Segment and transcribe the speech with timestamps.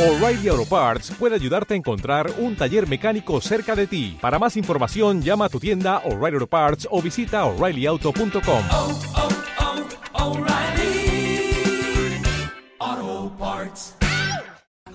[0.00, 4.16] O'Reilly Auto Parts puede ayudarte a encontrar un taller mecánico cerca de ti.
[4.18, 8.62] Para más información, llama a tu tienda O'Reilly Auto Parts o visita oreillyauto.com.
[8.72, 8.98] oh,
[12.78, 13.94] oh, Parts.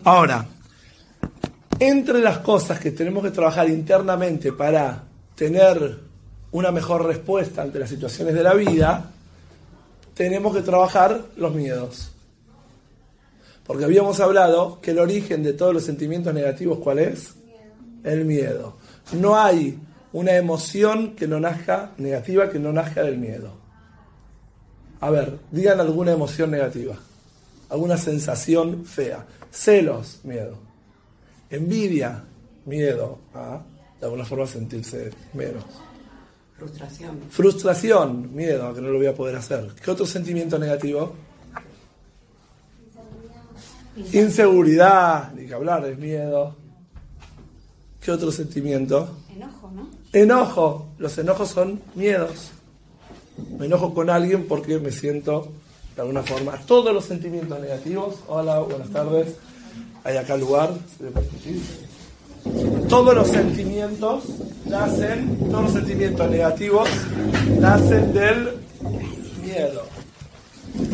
[0.03, 0.43] Ahora,
[1.77, 5.03] entre las cosas que tenemos que trabajar internamente para
[5.35, 5.99] tener
[6.49, 9.11] una mejor respuesta ante las situaciones de la vida,
[10.15, 12.14] tenemos que trabajar los miedos.
[13.65, 17.33] Porque habíamos hablado que el origen de todos los sentimientos negativos, ¿cuál es?
[18.03, 18.77] El miedo.
[19.13, 19.79] No hay
[20.13, 23.53] una emoción que no nazca negativa, que no nazca del miedo.
[25.01, 26.95] A ver, digan alguna emoción negativa,
[27.69, 29.25] alguna sensación fea.
[29.51, 30.57] Celos, miedo.
[31.49, 32.23] Envidia,
[32.65, 33.19] miedo.
[33.33, 33.61] a,
[33.99, 35.63] de alguna forma sentirse menos.
[36.57, 37.19] Frustración.
[37.29, 39.71] Frustración, miedo a que no lo voy a poder hacer.
[39.83, 41.13] ¿Qué otro sentimiento negativo?
[43.95, 46.55] Inseguridad, ni que hablar, es miedo.
[48.01, 49.09] ¿Qué otro sentimiento?
[49.33, 49.89] Enojo, ¿no?
[50.13, 50.87] Enojo.
[50.97, 52.51] Los enojos son miedos.
[53.57, 55.51] Me enojo con alguien porque me siento
[55.95, 56.53] de alguna forma.
[56.65, 58.15] Todos los sentimientos negativos.
[58.27, 59.35] Hola, buenas tardes.
[60.03, 60.73] Hay acá lugar.
[62.89, 64.25] Todos los sentimientos
[64.65, 66.87] nacen, todos los sentimientos negativos
[67.59, 68.49] nacen del
[69.41, 69.94] miedo.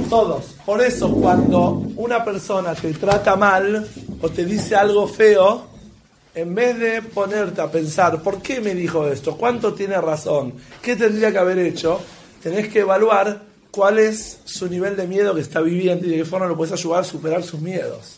[0.09, 0.55] Todos.
[0.65, 3.87] Por eso cuando una persona te trata mal
[4.21, 5.65] o te dice algo feo,
[6.33, 9.35] en vez de ponerte a pensar, ¿por qué me dijo esto?
[9.37, 10.53] ¿Cuánto tiene razón?
[10.81, 11.99] ¿Qué tendría que haber hecho?
[12.41, 16.25] Tenés que evaluar cuál es su nivel de miedo que está viviendo y de qué
[16.25, 18.17] forma lo puedes ayudar a superar sus miedos.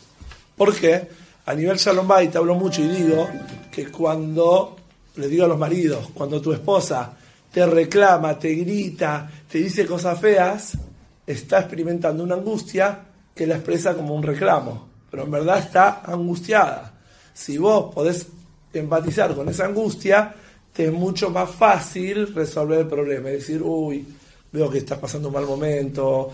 [0.58, 1.08] ¿Por qué?
[1.46, 3.28] A nivel Shalom Bay te hablo mucho y digo
[3.72, 4.76] que cuando,
[5.16, 7.14] le digo a los maridos, cuando tu esposa
[7.52, 10.78] te reclama, te grita, te dice cosas feas,
[11.26, 13.00] está experimentando una angustia
[13.34, 16.94] que la expresa como un reclamo, pero en verdad está angustiada.
[17.34, 18.28] Si vos podés
[18.74, 20.36] empatizar con esa angustia,
[20.72, 23.30] te es mucho más fácil resolver el problema.
[23.30, 24.06] Es decir, uy,
[24.52, 26.32] veo que estás pasando un mal momento,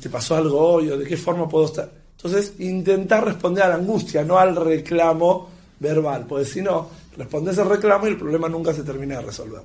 [0.00, 1.90] te pasó algo hoy, o de qué forma puedo estar.
[2.16, 7.68] Entonces, intentar responder a la angustia, no al reclamo verbal, porque si no, respondes al
[7.68, 9.62] reclamo y el problema nunca se termina de resolver,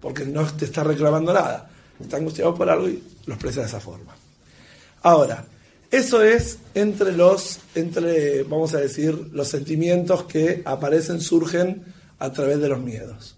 [0.00, 1.70] porque no te está reclamando nada,
[2.02, 4.14] está angustiado por algo y lo expresa de esa forma.
[5.02, 5.46] Ahora,
[5.90, 11.84] eso es entre los, entre, vamos a decir, los sentimientos que aparecen, surgen
[12.18, 13.36] a través de los miedos.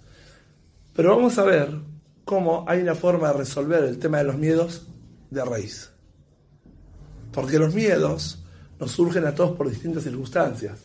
[0.94, 1.69] Pero vamos a ver
[2.25, 4.86] cómo hay una forma de resolver el tema de los miedos
[5.31, 5.91] de raíz.
[7.32, 8.38] Porque los miedos
[8.78, 10.78] nos surgen a todos por distintas circunstancias.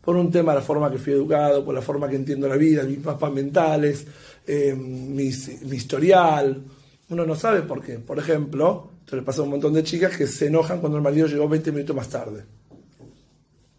[0.00, 2.84] Por un tema la forma que fui educado, por la forma que entiendo la vida,
[2.84, 4.06] mis mapas mentales,
[4.46, 6.62] eh, mi historial.
[7.10, 7.98] Uno no sabe por qué.
[7.98, 11.04] Por ejemplo, esto le pasa a un montón de chicas que se enojan cuando el
[11.04, 12.44] marido llegó 20 minutos más tarde.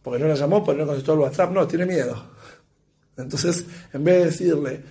[0.02, 1.52] Porque no la llamó, porque no contestó el WhatsApp.
[1.52, 2.32] No, tiene miedo.
[3.18, 4.82] Entonces, en vez de decirle,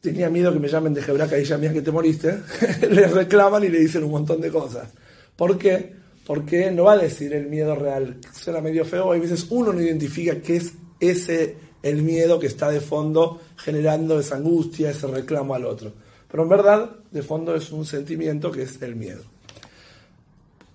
[0.00, 2.40] tenía miedo que me llamen de Hebraca y ya que te moriste,
[2.90, 4.88] le reclaman y le dicen un montón de cosas.
[5.36, 5.94] ¿Por qué?
[6.26, 8.18] Porque no va a decir el miedo real.
[8.32, 12.70] Suena medio feo, hay veces uno no identifica qué es ese el miedo que está
[12.70, 15.92] de fondo generando esa angustia, ese reclamo al otro.
[16.30, 19.22] Pero en verdad, de fondo es un sentimiento que es el miedo.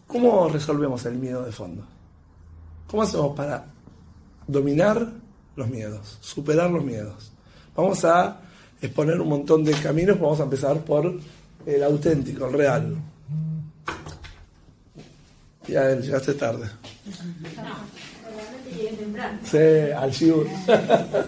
[0.07, 1.85] ¿Cómo resolvemos el miedo de fondo?
[2.87, 3.65] ¿Cómo hacemos para
[4.47, 5.13] dominar
[5.55, 7.31] los miedos, superar los miedos?
[7.75, 8.41] Vamos a
[8.81, 11.13] exponer un montón de caminos, vamos a empezar por
[11.65, 12.95] el auténtico, el real.
[15.67, 16.67] Ya llegaste tarde.
[19.45, 20.47] Sí, al shiur.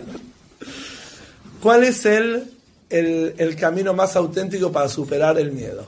[1.61, 2.51] ¿Cuál es el,
[2.93, 5.85] el, camino más auténtico para superar el miedo?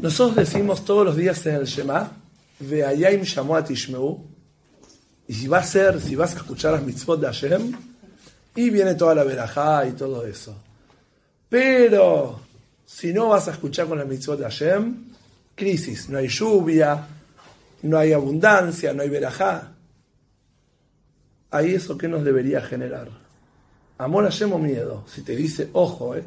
[0.00, 2.12] Nosotros decimos todos los días en el Shema,
[2.60, 4.24] Ve'ayim shamuat ishmeu,
[5.26, 5.90] y si vas a
[6.24, 7.72] escuchar las mitzvot de Hashem,
[8.54, 10.56] y viene toda la verajá y todo eso.
[11.48, 12.40] Pero,
[12.86, 15.12] si no vas a escuchar con las mitzvot de Hashem,
[15.54, 17.06] crisis, no hay lluvia,
[17.82, 19.72] no hay abundancia, no hay verajá.
[21.50, 23.08] Ahí eso que nos debería generar.
[23.98, 25.04] Amor a Hashem o miedo.
[25.12, 26.24] Si te dice, ojo, eh,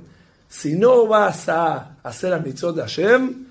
[0.49, 3.45] si no vas a hacer las mitzvot de Hashem,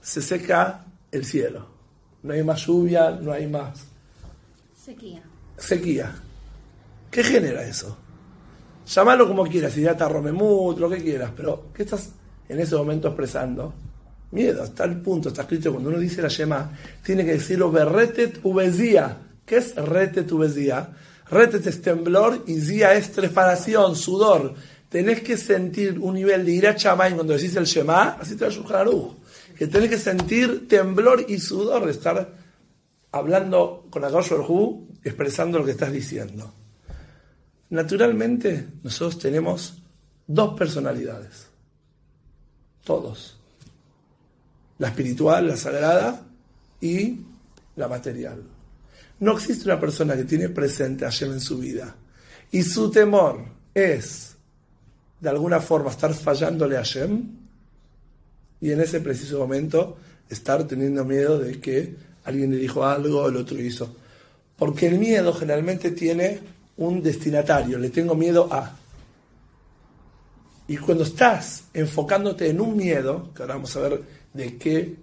[0.00, 1.66] se seca el cielo.
[2.22, 3.84] No hay más lluvia, no hay más
[4.84, 5.22] Sequía.
[5.56, 6.14] sequía.
[7.10, 7.96] ¿Qué genera eso?
[8.86, 12.10] Llámalo como quieras, ideata romemut, lo que quieras, pero ¿qué estás
[12.48, 13.74] en ese momento expresando?
[14.32, 16.70] Miedo, hasta el punto, está escrito cuando uno dice la yema,
[17.04, 19.16] tiene que decirlo berretet ubezía.
[19.44, 20.88] ¿Qué es retet ubezía?
[21.30, 24.54] Retet es temblor y zía es trepanación, sudor.
[24.88, 28.80] Tenés que sentir un nivel de ira chamay cuando decís el Shema, así te va
[28.80, 28.84] a.
[29.56, 32.34] Que tenés que sentir temblor y sudor de estar
[33.12, 36.52] hablando con Akadosh Hu, expresando lo que estás diciendo.
[37.70, 39.74] Naturalmente, nosotros tenemos
[40.26, 41.46] dos personalidades.
[42.82, 43.38] Todos.
[44.78, 46.22] La espiritual, la sagrada
[46.80, 47.20] y
[47.76, 48.42] la material.
[49.20, 51.94] No existe una persona que tiene presente a Hashem en su vida
[52.50, 53.44] y su temor
[53.74, 54.34] es,
[55.20, 57.22] de alguna forma, estar fallándole a Hashem
[58.60, 61.94] y en ese preciso momento estar teniendo miedo de que
[62.24, 63.94] alguien le dijo algo, el otro hizo.
[64.56, 66.40] Porque el miedo generalmente tiene
[66.78, 68.74] un destinatario, le tengo miedo a.
[70.66, 74.02] Y cuando estás enfocándote en un miedo, que ahora vamos a ver
[74.32, 74.94] de qué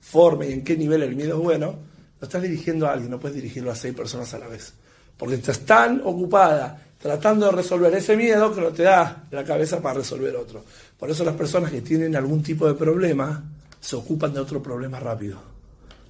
[0.00, 1.91] forma y en qué nivel el miedo es bueno,
[2.22, 4.72] lo estás dirigiendo a alguien, no puedes dirigirlo a seis personas a la vez.
[5.18, 9.82] Porque estás tan ocupada tratando de resolver ese miedo que no te da la cabeza
[9.82, 10.64] para resolver otro.
[10.96, 13.42] Por eso las personas que tienen algún tipo de problema
[13.80, 15.42] se ocupan de otro problema rápido.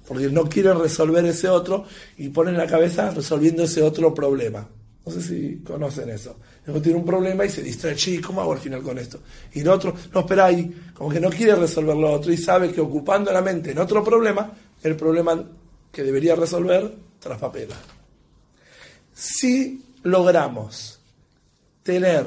[0.07, 1.85] Porque no quieren resolver ese otro
[2.15, 4.67] y ponen la cabeza resolviendo ese otro problema.
[5.03, 6.35] No sé si conocen eso.
[6.67, 9.21] Uno tiene un problema y se distrae, sí, ¿cómo hago al final con esto?
[9.51, 12.71] Y el otro, no, espera ahí, como que no quiere resolver lo otro y sabe
[12.71, 15.43] que ocupando la mente en otro problema, el problema
[15.93, 17.75] que debería resolver traspapela.
[19.13, 20.99] Si logramos
[21.83, 22.25] tener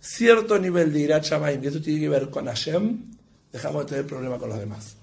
[0.00, 3.04] cierto nivel de ira y que esto tiene que ver con Hashem,
[3.52, 4.96] dejamos de tener problema con los demás.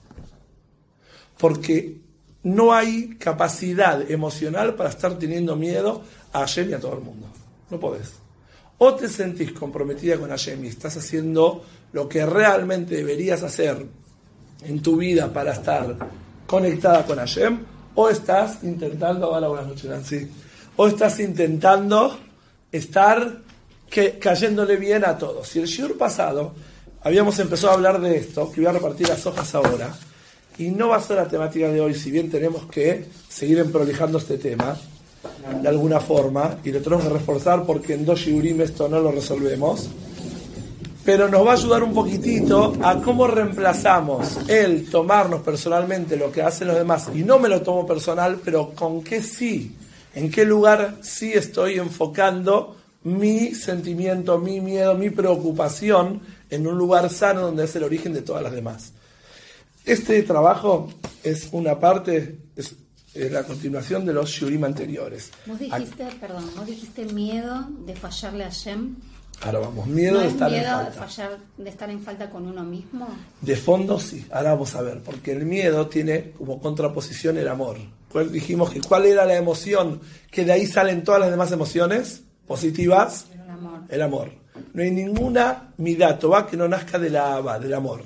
[1.37, 1.97] Porque
[2.43, 6.03] no hay capacidad emocional para estar teniendo miedo
[6.33, 7.27] a Hashem y a todo el mundo.
[7.69, 8.11] No podés.
[8.77, 11.63] O te sentís comprometida con Hashem y estás haciendo
[11.93, 13.85] lo que realmente deberías hacer
[14.63, 15.95] en tu vida para estar
[16.45, 20.27] conectada con Hashem, o estás intentando, hola, buenas noches Nancy,
[20.75, 22.17] o estás intentando
[22.71, 23.41] estar
[24.19, 25.47] cayéndole bien a todos.
[25.47, 26.53] Si el shiur pasado
[27.01, 29.93] habíamos empezado a hablar de esto, que voy a repartir las hojas ahora,
[30.57, 34.17] y no va a ser la temática de hoy, si bien tenemos que seguir emprolijando
[34.17, 34.77] este tema,
[35.61, 39.11] de alguna forma, y lo tenemos que reforzar porque en dos shiurim esto no lo
[39.11, 39.89] resolvemos,
[41.05, 46.41] pero nos va a ayudar un poquitito a cómo reemplazamos el tomarnos personalmente lo que
[46.41, 49.75] hacen los demás, y no me lo tomo personal, pero con qué sí,
[50.15, 57.09] en qué lugar sí estoy enfocando mi sentimiento, mi miedo, mi preocupación en un lugar
[57.11, 58.93] sano donde es el origen de todas las demás.
[59.85, 60.89] Este trabajo
[61.23, 62.75] es una parte, es,
[63.13, 65.31] la continuación de los shurim anteriores.
[65.45, 68.95] ¿Vos dijiste, perdón, ¿vos dijiste miedo de fallarle a Shem?
[69.41, 70.89] Ahora vamos, miedo de estar miedo en falta.
[70.89, 73.07] De, fallar, de estar en falta con uno mismo?
[73.41, 77.77] De fondo sí, ahora vamos a ver, porque el miedo tiene como contraposición el amor.
[78.31, 79.99] Dijimos que cuál era la emoción,
[80.31, 83.79] que de ahí salen todas las demás emociones positivas, el amor.
[83.89, 84.31] El amor.
[84.73, 88.03] No hay ninguna midato va que no nazca de la aba, del amor.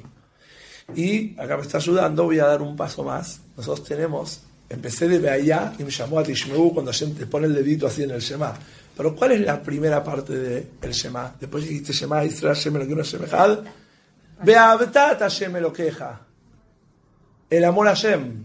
[0.96, 3.42] Y acá me está ayudando, voy a dar un paso más.
[3.56, 7.88] Nosotros tenemos, empecé de allá y me llamó a Tishmeu cuando te pone el dedito
[7.88, 8.54] así en el Shema.
[9.00, 11.34] Pero ¿cuál es la primera parte del Shema?
[11.40, 13.60] Después dijiste Shema, Israel, Shem, lo que no Shemejad.
[14.44, 16.19] Beabtat Hashem lo queja.
[17.50, 18.44] El amor a Hashem.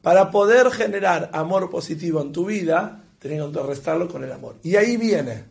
[0.00, 4.56] Para poder generar amor positivo en tu vida, tenés que contrarrestarlo con el amor.
[4.62, 5.44] Y ahí viene.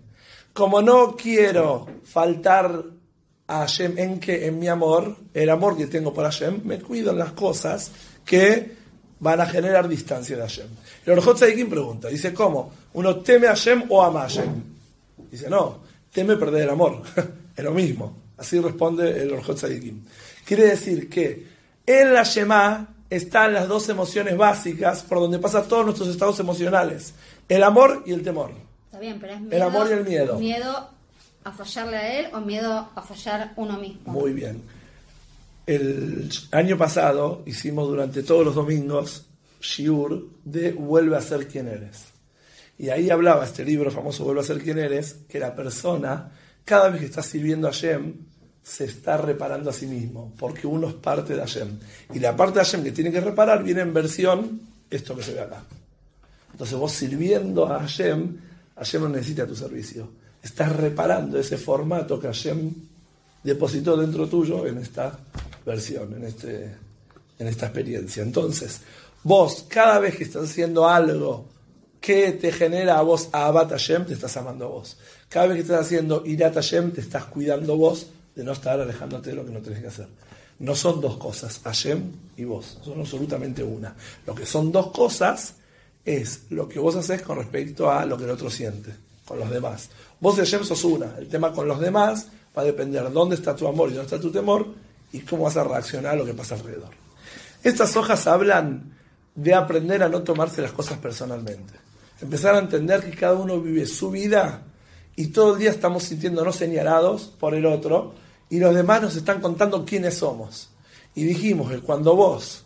[0.54, 2.86] Como no quiero faltar
[3.46, 7.12] a Hashem en que en mi amor, el amor que tengo por Hashem, me cuido
[7.12, 7.92] en las cosas
[8.26, 8.76] que
[9.20, 10.68] van a generar distancia de Hashem.
[11.06, 12.72] El Orjot Sadikim pregunta, dice, ¿cómo?
[12.94, 14.64] ¿Uno teme a Hashem o ama a Hashem?
[15.32, 15.80] Dice, no,
[16.12, 17.02] teme perder el amor.
[17.56, 18.16] es lo mismo.
[18.38, 20.04] Así responde el Orjot Sadikim.
[20.46, 21.48] Quiere decir que
[21.86, 27.14] en la Shema están las dos emociones básicas por donde pasan todos nuestros estados emocionales.
[27.48, 28.52] El amor y el temor.
[28.86, 30.40] Está bien, pero es miedo, El amor y el miedo.
[30.40, 30.90] ¿Miedo
[31.44, 34.14] a fallarle a él o miedo a fallar uno mismo?
[34.14, 34.62] Muy bien.
[35.70, 39.28] El año pasado hicimos durante todos los domingos
[39.62, 42.06] Shiur de Vuelve a ser quien eres.
[42.80, 46.32] Y ahí hablaba este libro famoso Vuelve a ser quien eres, que la persona,
[46.66, 48.16] cada vez que está sirviendo a Shem,
[48.64, 51.78] se está reparando a sí mismo, porque uno es parte de Hashem.
[52.16, 55.36] Y la parte de Hashem que tiene que reparar viene en versión esto que se
[55.36, 55.62] ve acá.
[56.52, 58.38] Entonces vos sirviendo a Hashem,
[58.76, 60.10] Hashem no necesita tu servicio.
[60.42, 62.89] Estás reparando ese formato que Hashem
[63.44, 65.18] depositó dentro tuyo en esta
[65.66, 66.76] versión, en, este,
[67.38, 68.24] en esta experiencia.
[68.24, 68.82] Entonces,
[69.24, 71.46] vos cada vez que estás haciendo algo
[72.00, 74.98] que te genera a vos a Abat Hashem, te estás amando a vos.
[75.28, 79.32] Cada vez que estás haciendo Irat Hashem, te estás cuidando vos de no estar alejándote
[79.32, 80.08] de lo que no tenés que hacer.
[80.60, 83.96] No son dos cosas, Hashem y vos, son absolutamente una.
[84.26, 85.56] Lo que son dos cosas
[86.04, 88.94] es lo que vos haces con respecto a lo que el otro siente,
[89.26, 89.90] con los demás.
[90.20, 92.28] Vos y Hashem sos una, el tema con los demás
[92.58, 94.68] va a depender de dónde está tu amor y dónde está tu temor
[95.12, 96.92] y cómo vas a reaccionar a lo que pasa alrededor.
[97.64, 98.96] Estas hojas hablan
[99.36, 101.74] de aprender a no tomarse las cosas personalmente.
[102.22, 104.64] Empezar a entender que cada uno vive su vida
[105.16, 108.14] y todo el día estamos sintiéndonos señalados por el otro
[108.50, 110.70] y los demás nos están contando quiénes somos.
[111.16, 112.66] Y dijimos que cuando vos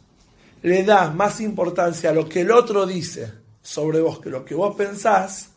[0.62, 4.56] le das más importancia a lo que el otro dice sobre vos que lo que
[4.56, 5.50] vos pensás,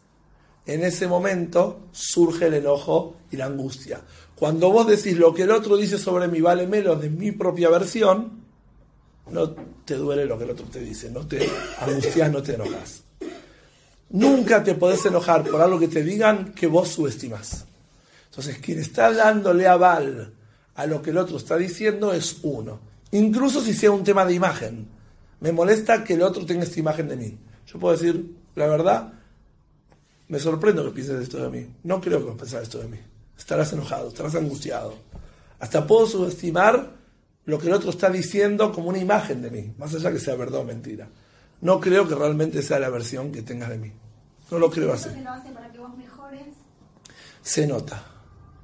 [0.66, 4.00] en ese momento surge el enojo y la angustia.
[4.35, 7.70] Cuando vos decís lo que el otro dice sobre mí vale menos de mi propia
[7.70, 8.44] versión,
[9.30, 9.50] no
[9.85, 11.49] te duele lo que el otro te dice, no te
[11.80, 13.02] angustias, no te enojas.
[14.11, 17.64] Nunca te podés enojar por algo que te digan que vos subestimas.
[18.30, 20.32] Entonces, quien está dándole aval
[20.75, 22.78] a lo que el otro está diciendo es uno.
[23.12, 24.88] Incluso si sea un tema de imagen.
[25.40, 27.38] Me molesta que el otro tenga esta imagen de mí.
[27.66, 29.12] Yo puedo decir, la verdad,
[30.28, 31.66] me sorprendo que pienses esto de mí.
[31.85, 32.99] No creo que vos pensás esto de mí.
[33.37, 34.95] Estarás enojado, estarás angustiado.
[35.59, 36.95] Hasta puedo subestimar
[37.45, 40.35] lo que el otro está diciendo como una imagen de mí, más allá que sea
[40.35, 41.09] verdad o mentira.
[41.61, 43.92] No creo que realmente sea la versión que tengas de mí.
[44.50, 45.09] No lo creo así.
[45.23, 46.47] lo hace para que vos mejores?
[47.42, 48.04] Se nota.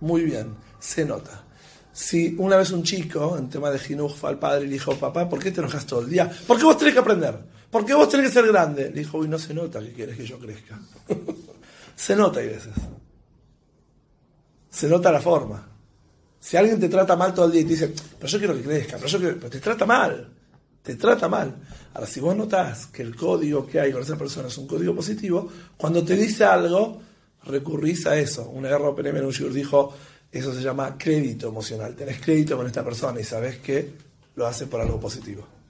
[0.00, 1.44] Muy bien, se nota.
[1.92, 4.96] Si una vez un chico, en tema de Jinuj, fue al padre y le dijo,
[4.96, 6.30] papá, ¿por qué te enojas todo el día?
[6.46, 7.38] Porque vos tenés que aprender.
[7.72, 8.90] Porque vos tenés que ser grande.
[8.90, 10.78] Le dijo, uy, no se nota que quieres que yo crezca.
[11.96, 12.74] se nota hay veces.
[14.68, 15.66] Se nota la forma.
[16.38, 18.62] Si alguien te trata mal todo el día y te dice, pero yo quiero que
[18.62, 19.36] crezca, pero yo quiero...
[19.36, 20.28] Pero te trata mal.
[20.82, 21.56] Te trata mal.
[21.94, 24.94] Ahora, si vos notás que el código que hay con esa persona es un código
[24.94, 27.00] positivo, cuando te dice algo,
[27.44, 28.50] recurrís a eso.
[28.50, 29.94] Una guerra Open un dijo,
[30.30, 31.96] eso se llama crédito emocional.
[31.96, 33.94] Tenés crédito con esta persona y sabés que
[34.34, 35.61] lo hace por algo positivo.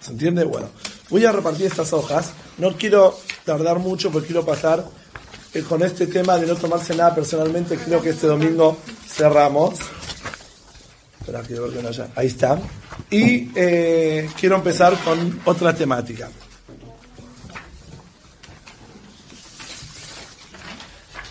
[0.00, 0.44] ¿Se entiende?
[0.44, 0.68] Bueno,
[1.10, 2.32] voy a repartir estas hojas.
[2.58, 4.84] No quiero tardar mucho porque quiero pasar
[5.54, 7.76] eh, con este tema de no tomarse nada personalmente.
[7.76, 9.78] Creo que este domingo cerramos.
[11.20, 12.08] Espera, quiero ver que no haya.
[12.14, 12.58] Ahí está.
[13.10, 16.28] Y eh, quiero empezar con otra temática.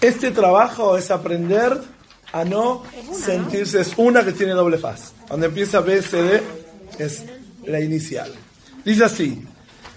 [0.02, 1.82] Este trabajo es aprender
[2.32, 2.84] a no
[3.14, 3.82] sentirse.
[3.82, 5.14] Es una que tiene doble faz.
[5.28, 6.44] Cuando empieza B, C, D,
[7.00, 7.24] es
[7.66, 8.32] la inicial.
[8.88, 9.44] Dice así.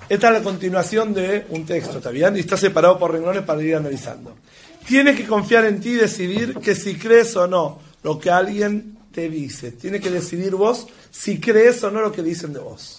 [0.09, 2.37] Esta es la continuación de un texto, ¿está bien?
[2.37, 4.37] Y está separado por renglones para ir analizando.
[4.85, 8.99] Tienes que confiar en ti y decidir que si crees o no lo que alguien
[9.13, 9.71] te dice.
[9.71, 12.97] Tienes que decidir vos si crees o no lo que dicen de vos.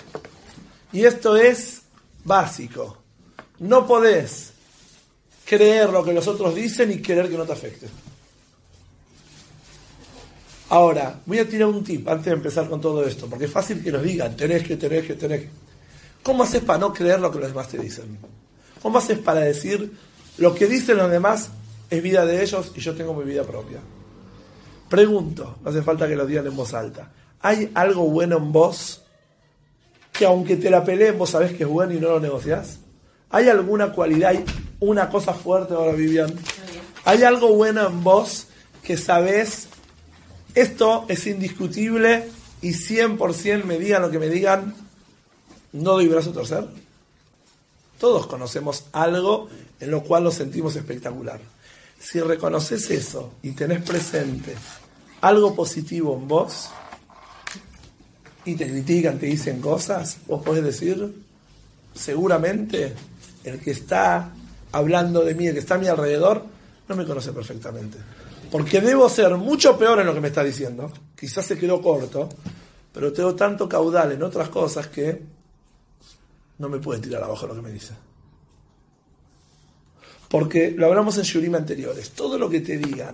[0.94, 1.82] Y esto es
[2.24, 3.00] básico.
[3.60, 4.54] No podés
[5.44, 7.88] creer lo que los otros dicen y querer que no te afecte.
[10.70, 13.84] Ahora, voy a tirar un tip antes de empezar con todo esto, porque es fácil
[13.84, 15.71] que nos digan, tenés que, tenés que, tenés que.
[16.24, 18.18] ¿Cómo haces para no creer lo que los demás te dicen?
[18.82, 19.92] ¿Cómo haces para decir,
[20.38, 21.50] lo que dicen los demás
[21.90, 23.80] es vida de ellos y yo tengo mi vida propia?
[24.90, 27.12] Pregunto, no hace falta que lo digan en voz alta.
[27.42, 29.02] ¿Hay algo bueno en vos
[30.12, 32.80] que aunque te la peleen vos sabés que es bueno y no lo negociás?
[33.30, 34.46] ¿Hay alguna cualidad, hay
[34.80, 36.34] una cosa fuerte ahora, Vivian?
[37.06, 38.48] ¿Hay algo bueno en vos
[38.84, 39.70] que sabés
[40.54, 42.28] esto es indiscutible
[42.62, 44.76] y 100% me digan lo que me digan,
[45.74, 46.68] no doy brazo a torcer.
[48.00, 49.50] Todos conocemos algo
[49.80, 51.40] en lo cual nos sentimos espectacular.
[52.00, 54.56] Si reconoces eso y tenés presente
[55.22, 56.70] algo positivo en vos
[58.44, 61.14] y te critican, te dicen cosas, vos podés decir,
[61.94, 62.94] seguramente
[63.44, 64.32] el que está
[64.72, 66.44] hablando de mí, el que está a mi alrededor,
[66.88, 67.98] no me conoce perfectamente.
[68.52, 70.92] Porque debo ser mucho peor en lo que me está diciendo.
[71.16, 72.30] Quizás se quedó corto,
[72.92, 75.22] pero tengo tanto caudal en otras cosas que
[76.62, 77.94] no me puede tirar abajo lo que me dice.
[80.30, 82.12] Porque lo hablamos en Shurim anteriores.
[82.12, 83.14] Todo lo que te digan,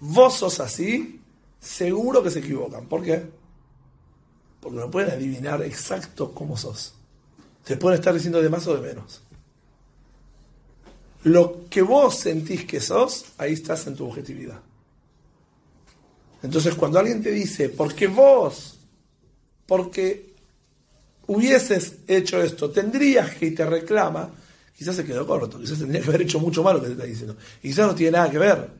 [0.00, 1.20] vos sos así,
[1.60, 2.86] seguro que se equivocan.
[2.86, 3.24] ¿Por qué?
[4.60, 6.94] Porque no pueden adivinar exacto cómo sos.
[7.64, 9.22] Te pueden estar diciendo de más o de menos.
[11.22, 14.60] Lo que vos sentís que sos, ahí estás en tu objetividad.
[16.42, 18.78] Entonces, cuando alguien te dice, porque vos,
[19.66, 20.27] porque
[21.28, 24.30] hubieses hecho esto, tendrías que y te reclama,
[24.76, 27.06] quizás se quedó corto, quizás tendría que haber hecho mucho malo lo que te está
[27.06, 27.36] diciendo.
[27.62, 28.70] Quizás no tiene nada que ver,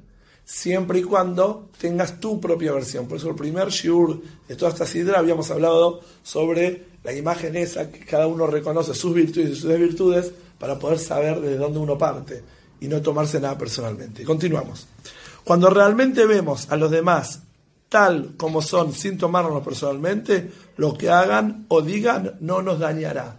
[0.44, 3.06] siempre y cuando tengas tu propia versión.
[3.06, 7.90] Por eso el primer shiur de toda esta sidra habíamos hablado sobre la imagen esa
[7.90, 11.96] que cada uno reconoce sus virtudes y sus desvirtudes para poder saber de dónde uno
[11.98, 12.42] parte
[12.80, 14.24] y no tomarse nada personalmente.
[14.24, 14.86] Continuamos.
[15.44, 17.42] Cuando realmente vemos a los demás
[17.88, 23.36] tal como son sin tomárnoslo personalmente, lo que hagan o digan no nos dañará.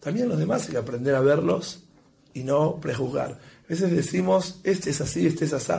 [0.00, 1.82] También los demás hay que aprender a verlos
[2.34, 3.32] y no prejuzgar.
[3.32, 5.72] A veces decimos, este es así, este es así.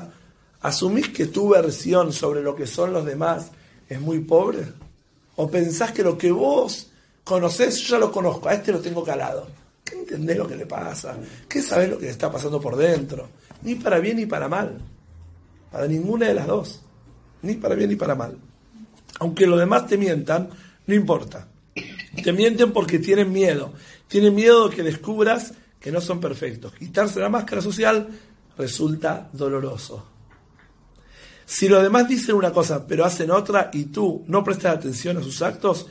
[0.61, 3.51] ¿Asumís que tu versión sobre lo que son los demás
[3.89, 4.65] es muy pobre?
[5.35, 6.91] ¿O pensás que lo que vos
[7.23, 9.47] Conoces, yo ya lo conozco, a este lo tengo calado.
[9.83, 11.17] ¿Qué entendés lo que le pasa?
[11.47, 13.29] ¿Qué sabés lo que está pasando por dentro?
[13.61, 14.79] Ni para bien ni para mal.
[15.71, 16.81] Para ninguna de las dos.
[17.41, 18.37] Ni para bien ni para mal.
[19.19, 20.49] Aunque los demás te mientan,
[20.87, 21.47] no importa.
[22.23, 23.73] Te mienten porque tienen miedo.
[24.07, 26.73] Tienen miedo de que descubras que no son perfectos.
[26.73, 28.07] Quitarse la máscara social
[28.57, 30.05] resulta doloroso.
[31.45, 35.23] Si los demás dicen una cosa pero hacen otra y tú no prestas atención a
[35.23, 35.87] sus actos,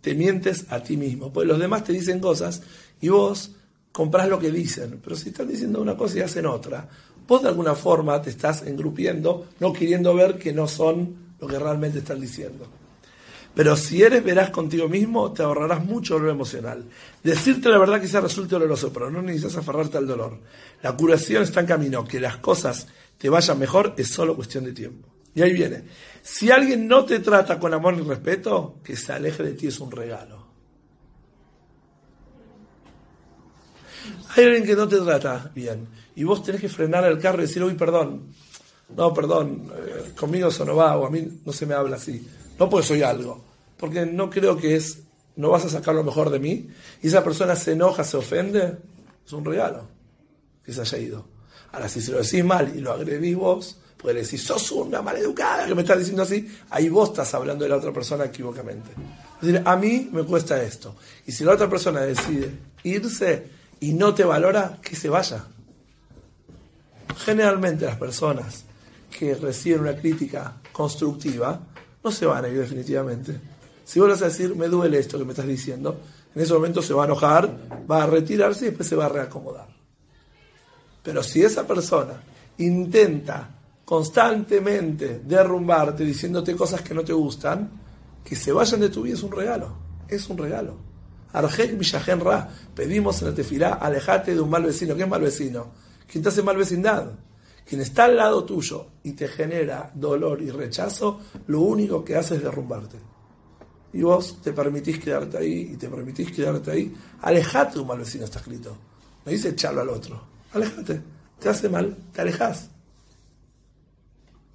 [0.00, 1.32] te mientes a ti mismo.
[1.32, 2.62] Porque los demás te dicen cosas
[3.00, 3.56] y vos
[3.92, 5.00] comprás lo que dicen.
[5.02, 6.88] Pero si están diciendo una cosa y hacen otra,
[7.32, 11.58] vos de alguna forma te estás engrupiendo, no queriendo ver que no son lo que
[11.58, 12.66] realmente están diciendo.
[13.54, 16.84] Pero si eres verás contigo mismo, te ahorrarás mucho dolor emocional.
[17.24, 20.40] Decirte la verdad quizás resulte doloroso, pero no necesitas aferrarte al dolor.
[20.82, 22.04] La curación está en camino.
[22.04, 22.86] Que las cosas
[23.16, 25.08] te vayan mejor es solo cuestión de tiempo.
[25.34, 25.84] Y ahí viene.
[26.20, 29.80] Si alguien no te trata con amor y respeto, que se aleje de ti es
[29.80, 30.46] un regalo.
[34.36, 37.46] Hay alguien que no te trata bien y vos tenés que frenar el carro y
[37.46, 38.32] decir, uy, perdón,
[38.96, 42.26] no, perdón, eh, conmigo eso no va o a mí no se me habla así.
[42.58, 43.42] No porque soy algo,
[43.78, 44.98] porque no creo que es,
[45.36, 46.68] no vas a sacar lo mejor de mí
[47.02, 48.76] y esa persona se enoja, se ofende,
[49.24, 49.88] es un regalo
[50.64, 51.24] que se haya ido.
[51.72, 55.66] Ahora, si se lo decís mal y lo agredís vos, porque decís, sos una maleducada
[55.66, 58.90] que me estás diciendo así, ahí vos estás hablando de la otra persona equivocamente.
[59.40, 60.96] Es decir, a mí me cuesta esto.
[61.26, 62.50] Y si la otra persona decide
[62.82, 63.46] irse
[63.80, 65.44] y no te valora, que se vaya.
[67.18, 68.64] Generalmente las personas
[69.10, 71.60] que reciben una crítica constructiva
[72.02, 73.38] no se van a ir definitivamente.
[73.84, 76.00] Si vos vas a decir, me duele esto que me estás diciendo,
[76.34, 77.50] en ese momento se va a enojar,
[77.90, 79.68] va a retirarse y después se va a reacomodar.
[81.02, 82.22] Pero si esa persona
[82.58, 83.50] intenta
[83.84, 87.70] constantemente derrumbarte diciéndote cosas que no te gustan,
[88.24, 89.76] que se vayan de tu vida es un regalo.
[90.08, 90.76] Es un regalo.
[91.32, 94.94] Arjek Villajen Ra, pedimos en la tefilá, alejate de un mal vecino.
[94.94, 95.72] ¿Qué es mal vecino?
[96.12, 97.10] Quien te hace mal vecindad.
[97.66, 102.34] Quien está al lado tuyo y te genera dolor y rechazo, lo único que hace
[102.34, 102.98] es derrumbarte.
[103.94, 106.94] Y vos te permitís quedarte ahí y te permitís quedarte ahí.
[107.22, 108.76] Alejate un mal vecino, está escrito.
[109.24, 110.22] Me dice echarlo al otro.
[110.52, 111.00] Alejate.
[111.38, 112.68] Te hace mal, te alejas.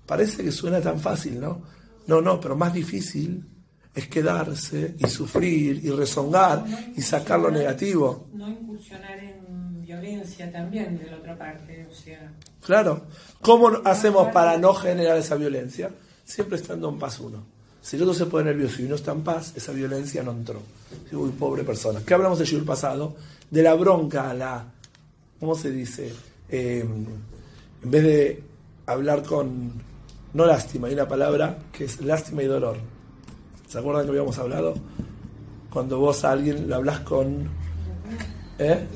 [0.06, 1.64] Parece que suena tan fácil, ¿no?
[2.06, 3.44] No, no, pero más difícil
[3.96, 6.64] es quedarse y sufrir y rezongar
[6.96, 8.28] y sacar lo negativo.
[8.32, 9.37] No incursionar en
[10.00, 12.32] violencia también de la otra parte, o sea.
[12.66, 13.06] Claro.
[13.42, 15.92] ¿Cómo hacemos para no generar esa violencia?
[16.24, 17.46] Siempre estando en paz uno.
[17.82, 20.62] Si el otro se pone nervioso y no está en paz, esa violencia no entró.
[21.14, 22.02] Uy, pobre persona.
[22.06, 23.16] ¿Qué hablamos del pasado?
[23.50, 24.66] De la bronca a la.
[25.40, 26.12] ¿Cómo se dice?
[26.50, 26.86] Eh,
[27.84, 28.44] en vez de
[28.86, 29.72] hablar con.
[30.34, 32.78] No lástima, hay una palabra que es lástima y dolor.
[33.68, 34.74] ¿Se acuerdan que habíamos hablado?
[35.72, 37.50] Cuando vos a alguien le hablas con.
[38.60, 38.88] ¿Eh?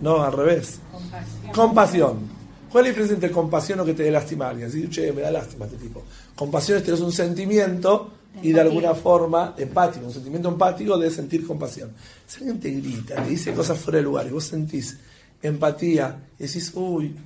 [0.00, 0.78] No, al revés.
[0.90, 1.52] Compasión.
[1.52, 2.40] Compasión.
[2.70, 4.68] ¿Cuál es la diferencia entre compasión o que te dé lástima a alguien?
[4.68, 6.04] Así, che, me da lástima este tipo.
[6.36, 11.44] Compasión es tener un sentimiento y de alguna forma empático, un sentimiento empático de sentir
[11.46, 11.90] compasión.
[12.26, 14.98] Si alguien te grita, te dice cosas fuera de lugar y vos sentís
[15.42, 17.16] empatía y decís, uy,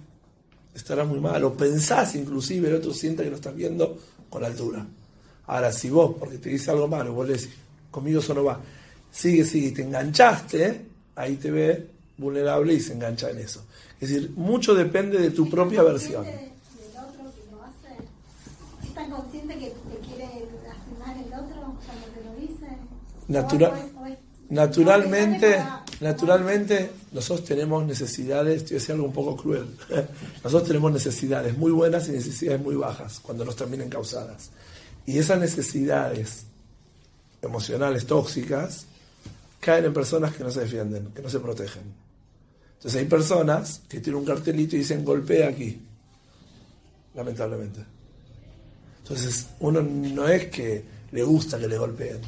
[0.74, 3.98] estará muy mal, o pensás inclusive, el otro siente que lo estás viendo
[4.30, 4.86] con altura.
[5.46, 7.50] Ahora, si vos, porque te dice algo malo, vos le decís,
[7.90, 8.60] conmigo eso no va,
[9.10, 13.64] sigue, sigue, y te enganchaste, ahí te ve vulnerable y se engancha en eso.
[14.00, 16.24] Es decir, mucho depende de tu propia versión.
[16.26, 18.86] ¿Es tan consciente del otro que lo hace?
[18.88, 22.66] ¿Es tan consciente que te quiere lastimar el otro cuando te lo dice?
[23.28, 24.18] Natura- O es- o es-
[24.50, 29.66] Naturalmente, para- naturalmente, nosotros tenemos necesidades, estoy diciendo algo un poco cruel,
[30.44, 34.50] nosotros tenemos necesidades muy buenas y necesidades muy bajas cuando nos terminan causadas.
[35.06, 36.44] Y esas necesidades
[37.42, 38.86] emocionales tóxicas
[39.60, 42.03] caen en personas que no se defienden, que no se protegen.
[42.84, 45.80] Entonces hay personas que tienen un cartelito y dicen golpea aquí,
[47.14, 47.82] lamentablemente.
[48.98, 52.20] Entonces uno no es que le gusta que le golpeen,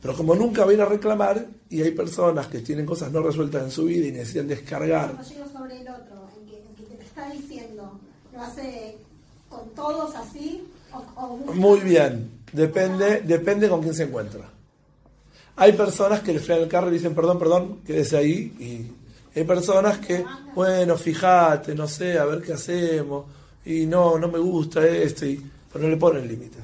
[0.00, 3.70] pero como nunca viene a reclamar y hay personas que tienen cosas no resueltas en
[3.70, 7.04] su vida y necesitan descargar, Cuando llego sobre el otro, el que, el que te
[7.04, 8.00] está diciendo,
[8.32, 8.96] ¿lo hace
[9.50, 10.66] con todos así?
[10.94, 14.48] O, o muy bien, depende, depende con quién se encuentra.
[15.56, 19.03] Hay personas que le frenan el carro y dicen perdón, perdón, quédese ahí y
[19.34, 23.24] hay personas que, bueno, fíjate, no sé, a ver qué hacemos
[23.64, 25.42] y no, no me gusta esto, y,
[25.72, 26.58] pero no le ponen límite.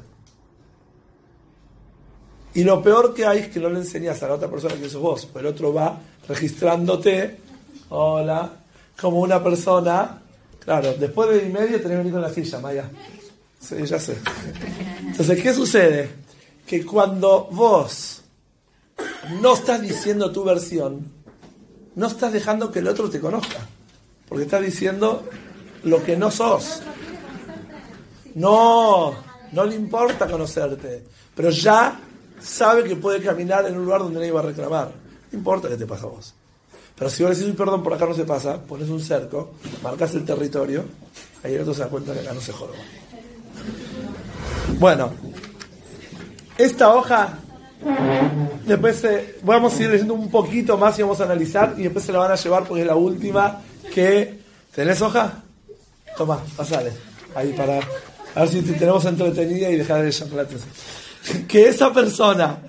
[2.55, 4.89] Y lo peor que hay es que no le enseñas a la otra persona que
[4.89, 7.39] sos vos, pero el otro va registrándote,
[7.91, 8.53] hola,
[9.01, 10.21] como una persona,
[10.59, 12.91] claro, después de y medio tenés que venir con la silla, Maya.
[13.61, 14.17] Sí, ya sé.
[15.01, 16.11] Entonces, ¿qué sucede?
[16.67, 18.23] Que cuando vos
[19.41, 21.20] no estás diciendo tu versión,
[22.01, 23.59] no estás dejando que el otro te conozca.
[24.27, 25.29] Porque estás diciendo
[25.83, 26.81] lo que no sos.
[28.35, 29.15] No,
[29.53, 31.05] no le importa conocerte.
[31.35, 32.01] Pero ya
[32.41, 34.91] sabe que puede caminar en un lugar donde nadie va a reclamar.
[35.31, 36.33] No importa qué te pasa a vos.
[36.97, 40.15] Pero si vos decís, "Uy, perdón, por acá no se pasa, pones un cerco, marcas
[40.15, 40.85] el territorio,
[41.43, 42.79] ahí el otro se da cuenta que acá no se joroba.
[44.79, 45.11] Bueno,
[46.57, 47.39] esta hoja,
[48.67, 52.05] después eh, vamos a ir leyendo un poquito más y vamos a analizar y después
[52.05, 53.61] se la van a llevar porque es la última
[53.95, 54.41] que...
[54.75, 55.43] ¿Tenés hoja?
[56.17, 56.93] Toma, pasale.
[57.35, 57.81] Ahí para...
[58.35, 60.47] A ver si te tenemos entretenida y dejar de llamar.
[61.49, 62.61] Que esa persona,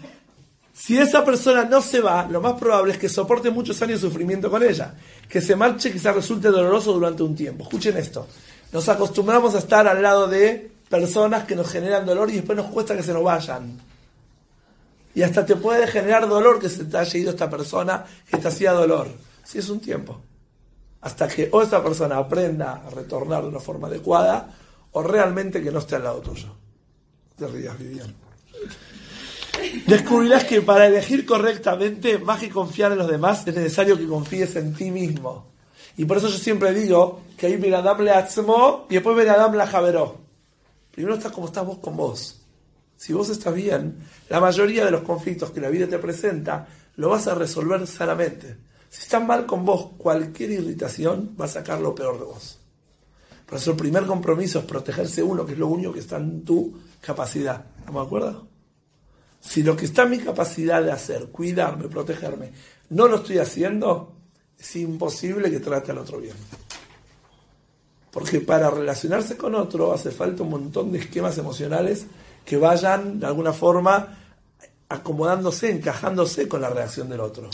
[0.74, 4.08] si esa persona no se va, lo más probable es que soporte muchos años de
[4.08, 4.96] sufrimiento con ella.
[5.30, 7.64] Que se marche quizás resulte doloroso durante un tiempo.
[7.64, 8.28] Escuchen esto.
[8.72, 12.72] Nos acostumbramos a estar al lado de personas que nos generan dolor y después nos
[12.72, 13.91] cuesta que se nos vayan.
[15.14, 18.48] Y hasta te puede generar dolor que se te haya ido esta persona que te
[18.48, 19.08] hacía dolor.
[19.44, 20.22] Si es un tiempo.
[21.02, 24.56] Hasta que o esta persona aprenda a retornar de una forma adecuada
[24.92, 26.56] o realmente que no esté al lado tuyo.
[27.36, 28.14] Te rías, Vivian.
[29.86, 34.56] Descubrirás que para elegir correctamente, más que confiar en los demás, es necesario que confíes
[34.56, 35.52] en ti mismo.
[35.98, 39.68] Y por eso yo siempre digo que hay Benadam le atzmo y después Benadam la
[39.68, 40.18] javeró.
[40.92, 42.41] Primero estás como estás vos con vos.
[43.02, 43.98] Si vos estás bien,
[44.30, 48.58] la mayoría de los conflictos que la vida te presenta lo vas a resolver sanamente.
[48.90, 52.60] Si estás mal con vos, cualquier irritación va a sacar lo peor de vos.
[53.48, 56.46] Por eso el primer compromiso es protegerse uno, que es lo único que está en
[56.46, 57.66] tu capacidad.
[57.88, 58.48] ¿No me acuerdo?
[59.40, 62.52] Si lo que está en mi capacidad de hacer, cuidarme, protegerme,
[62.92, 64.14] no lo estoy haciendo,
[64.60, 66.36] es imposible que trate al otro bien.
[68.12, 72.06] Porque para relacionarse con otro hace falta un montón de esquemas emocionales
[72.46, 74.18] que vayan de alguna forma
[74.90, 77.50] acomodándose, encajándose con la reacción del otro.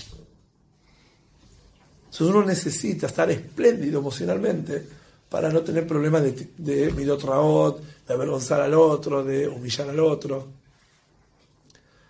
[2.05, 4.87] Entonces uno necesita estar espléndido emocionalmente
[5.29, 10.47] para no tener problemas de, de midotraot, de avergonzar al otro, de humillar al otro.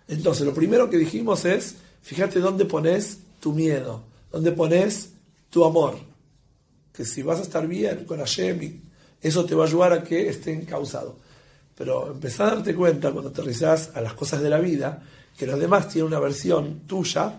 [0.06, 5.10] Entonces, lo primero que dijimos es, fíjate dónde pones tu miedo, dónde pones
[5.50, 5.98] tu amor.
[6.92, 8.80] Que si vas a estar bien con Hashem,
[9.20, 11.16] eso te va a ayudar a que esté encausado.
[11.78, 15.00] Pero empezá a darte cuenta cuando aterrizás a las cosas de la vida,
[15.38, 17.38] que los demás tienen una versión tuya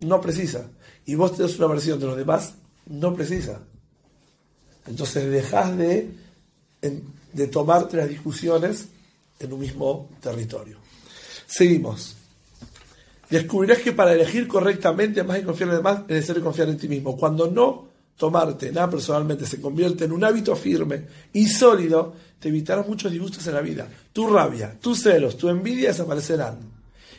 [0.00, 0.66] no precisa.
[1.06, 2.54] Y vos tenés una versión de los demás
[2.86, 3.60] no precisa.
[4.84, 6.10] Entonces dejas de,
[7.32, 8.88] de tomarte las discusiones
[9.38, 10.78] en un mismo territorio.
[11.46, 12.16] Seguimos.
[13.30, 16.78] Descubrirás que para elegir correctamente, más que confiar en los demás, es necesario confiar en
[16.78, 17.16] ti mismo.
[17.16, 17.86] Cuando no
[18.16, 23.46] tomarte nada personalmente se convierte en un hábito firme y sólido, te evitarás muchos disgustos
[23.46, 23.88] en la vida.
[24.12, 26.58] Tu rabia, tus celos, tu envidia desaparecerán.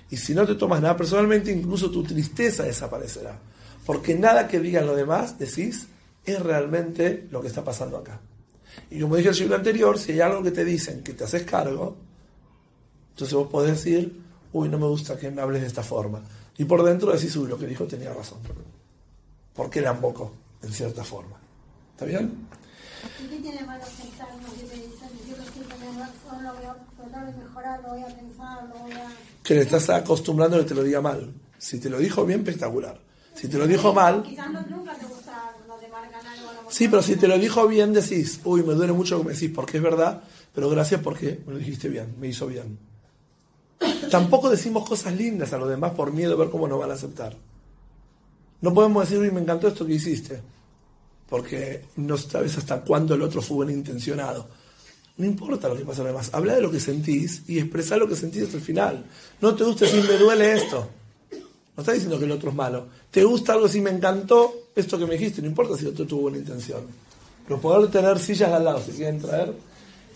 [0.09, 3.39] Y si no te tomas nada personalmente, incluso tu tristeza desaparecerá.
[3.85, 5.87] Porque nada que digan los demás, decís,
[6.25, 8.19] es realmente lo que está pasando acá.
[8.89, 11.43] Y como dije el siglo anterior, si hay algo que te dicen que te haces
[11.43, 11.97] cargo,
[13.11, 14.21] entonces vos podés decir,
[14.53, 16.21] uy, no me gusta que me hables de esta forma.
[16.57, 18.39] Y por dentro decís, uy, lo que dijo tenía razón.
[19.53, 21.37] Porque la embocó, en cierta forma.
[21.93, 22.47] ¿Está bien?
[23.23, 25.09] ¿Y qué tiene malo pensar lo que te dicen?
[25.29, 28.63] Yo lo estoy teniendo razón, lo voy a tratar de mejorar, lo voy a pensar,
[28.69, 29.11] lo voy a...
[29.43, 31.33] Que le estás acostumbrando a que te lo diga mal.
[31.57, 32.99] Si te lo dijo bien, espectacular.
[33.33, 36.49] Si te lo dijo mal, Quizás no, nunca te gusta, no te marcan algo.
[36.69, 39.51] sí, pero si te lo dijo bien, decís, uy, me duele mucho que me decís,
[39.53, 42.77] porque es verdad, pero gracias porque me lo dijiste bien, me hizo bien.
[44.11, 46.95] Tampoco decimos cosas lindas a los demás por miedo a ver cómo nos van a
[46.95, 47.35] aceptar.
[48.61, 50.41] No podemos decir, uy, me encantó esto que hiciste,
[51.29, 54.47] porque no sabes hasta cuándo el otro fue bien intencionado.
[55.17, 57.97] No importa lo que pasa a los demás, habla de lo que sentís y expresá
[57.97, 59.05] lo que sentís hasta el final.
[59.41, 60.89] No te gusta decir, me duele esto.
[61.75, 62.87] No está diciendo que el otro es malo.
[63.11, 66.07] Te gusta algo si me encantó esto que me dijiste, no importa si el otro
[66.07, 66.81] tuvo buena intención.
[67.45, 69.53] Pero poder tener sillas al lado, si quieren traer,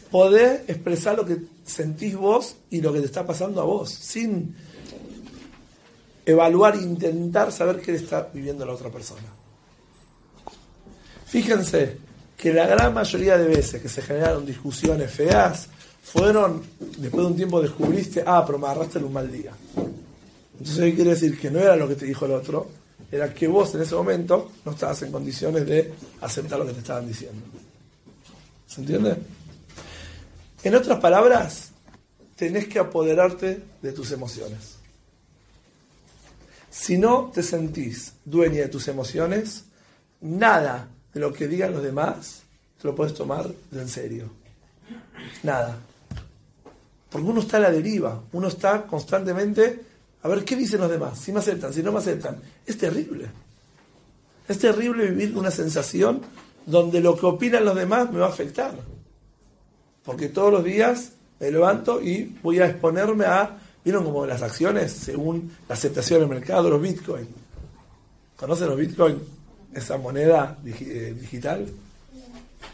[0.09, 4.55] poder expresar lo que sentís vos y lo que te está pasando a vos, sin
[6.25, 9.42] evaluar intentar saber qué le está viviendo la otra persona.
[11.33, 11.97] Fíjense
[12.37, 15.67] que la gran mayoría de veces que se generaron discusiones feas
[16.03, 16.61] fueron,
[16.99, 19.51] después de un tiempo descubriste, ah, pero me agarraste en un mal día.
[20.59, 21.39] Entonces, ¿qué quiere decir?
[21.39, 22.69] Que no era lo que te dijo el otro,
[23.11, 25.91] era que vos en ese momento no estabas en condiciones de
[26.21, 27.41] aceptar lo que te estaban diciendo.
[28.67, 29.15] ¿Se entiende?
[30.63, 31.71] En otras palabras,
[32.35, 34.75] tenés que apoderarte de tus emociones.
[36.69, 39.63] Si no te sentís dueña de tus emociones,
[40.21, 42.43] nada de lo que digan los demás
[42.83, 44.29] te lo puedes tomar de en serio.
[45.43, 45.77] Nada.
[47.09, 49.85] Porque uno está a la deriva, uno está constantemente
[50.23, 52.37] A ver qué dicen los demás, si me aceptan, si no me aceptan.
[52.65, 53.27] Es terrible.
[54.47, 56.21] Es terrible vivir una sensación
[56.65, 58.73] donde lo que opinan los demás me va a afectar.
[60.03, 64.91] Porque todos los días me levanto y voy a exponerme a, ¿vieron como las acciones
[64.91, 67.27] según la aceptación del mercado, los bitcoins?
[68.37, 69.21] ¿Conocen los bitcoins?
[69.73, 71.65] Esa moneda eh, digital.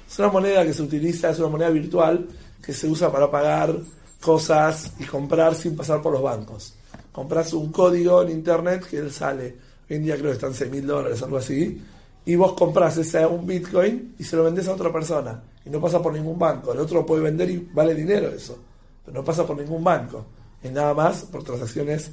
[0.08, 2.28] Es una moneda que se utiliza, es una moneda virtual
[2.62, 3.76] que se usa para pagar
[4.20, 6.76] cosas y comprar sin pasar por los bancos.
[7.12, 9.56] Compras un código en internet que él sale,
[9.90, 11.82] hoy en día creo que están 6 mil dólares, algo así,
[12.26, 15.80] y vos compras ese un bitcoin y se lo vendés a otra persona y no
[15.80, 16.74] pasa por ningún banco.
[16.74, 18.58] El otro lo puede vender y vale dinero eso,
[19.06, 20.26] pero no pasa por ningún banco.
[20.62, 22.12] Es nada más por transacciones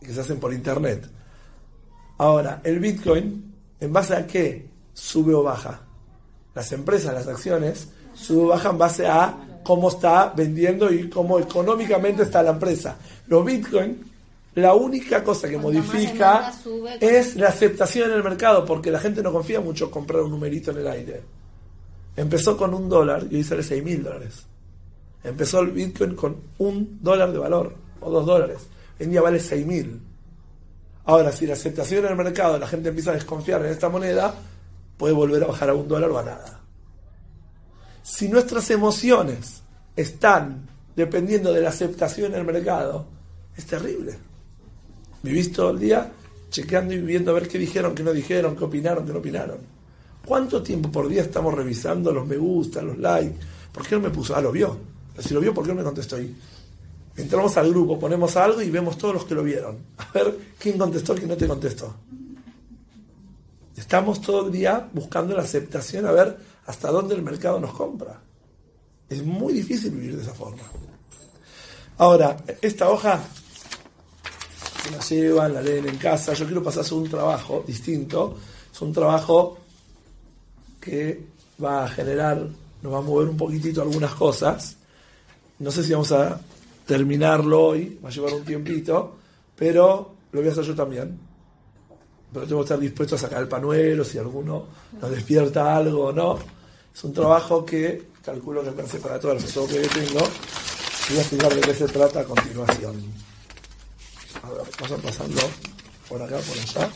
[0.00, 1.06] que se hacen por internet.
[2.18, 3.45] Ahora, el bitcoin,
[3.80, 5.80] ¿en base a qué sube o baja?
[6.54, 11.38] Las empresas, las acciones, sube o baja en base a cómo está vendiendo y cómo
[11.38, 12.96] económicamente está la empresa.
[13.26, 14.04] Los bitcoin,
[14.54, 19.00] la única cosa que Cuanto modifica sube, es la aceptación en el mercado, porque la
[19.00, 21.22] gente no confía mucho en comprar un numerito en el aire.
[22.16, 24.46] Empezó con un dólar y hoy sale seis mil dólares.
[25.22, 28.58] Empezó el Bitcoin con un dólar de valor, o dos dólares.
[28.98, 30.00] Hoy en día vale seis mil.
[31.06, 34.34] Ahora, si la aceptación en el mercado, la gente empieza a desconfiar en esta moneda,
[34.96, 36.60] puede volver a bajar a un dólar o a nada.
[38.02, 39.62] Si nuestras emociones
[39.94, 43.06] están dependiendo de la aceptación en el mercado,
[43.56, 44.18] es terrible.
[45.22, 46.10] Vivís todo el día
[46.50, 49.58] chequeando y viendo a ver qué dijeron, qué no dijeron, qué opinaron, qué no opinaron.
[50.24, 53.38] ¿Cuánto tiempo por día estamos revisando los me gusta, los likes?
[53.72, 54.34] ¿Por qué no me puso?
[54.34, 54.76] Ah, lo vio.
[55.18, 56.34] Si lo vio, ¿por qué no me contestó ahí?
[57.16, 59.78] Entramos al grupo, ponemos algo y vemos todos los que lo vieron.
[59.96, 61.94] A ver quién contestó, quién no te contestó.
[63.74, 68.20] Estamos todo el día buscando la aceptación a ver hasta dónde el mercado nos compra.
[69.08, 70.62] Es muy difícil vivir de esa forma.
[71.98, 73.22] Ahora, esta hoja
[74.82, 76.34] se la llevan, la leen en casa.
[76.34, 78.36] Yo quiero pasarse un trabajo distinto.
[78.72, 79.58] Es un trabajo
[80.80, 81.24] que
[81.62, 82.46] va a generar,
[82.82, 84.76] nos va a mover un poquitito algunas cosas.
[85.58, 86.40] No sé si vamos a
[86.86, 89.16] terminarlo hoy, va a llevar un tiempito,
[89.56, 91.18] pero lo voy a hacer yo también.
[92.32, 94.66] Pero tengo que estar dispuesto a sacar el panuelo si alguno
[95.00, 96.38] nos despierta algo o no.
[96.94, 100.20] Es un trabajo que calculo que alcance para todas las fotos que yo tengo.
[100.20, 102.96] Voy a explicar de qué se trata a continuación.
[104.42, 105.40] A ver, vamos pasando
[106.08, 106.90] por acá, por allá.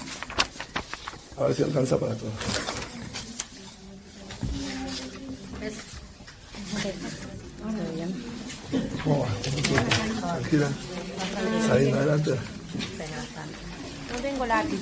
[1.37, 2.33] A ver si alcanza para todos.
[9.05, 9.29] ¿Cómo va?
[10.33, 10.69] Tranquila.
[11.67, 12.31] Saliendo adelante.
[14.13, 14.81] No tengo lápiz.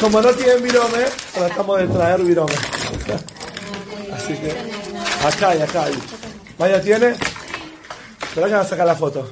[0.00, 1.04] Como no tienen virome,
[1.34, 2.54] tratamos de traer virome.
[4.12, 4.50] Así que
[5.26, 5.94] acá hay, acá hay.
[6.58, 7.14] Vaya tiene.
[8.22, 9.30] Espera que van a sacar la foto.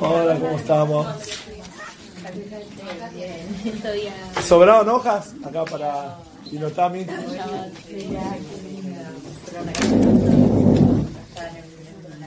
[0.00, 1.06] Hola, ¿cómo estamos?
[4.46, 5.34] ¿Sobraron hojas?
[5.44, 6.16] Acá para
[6.52, 7.06] Inotami.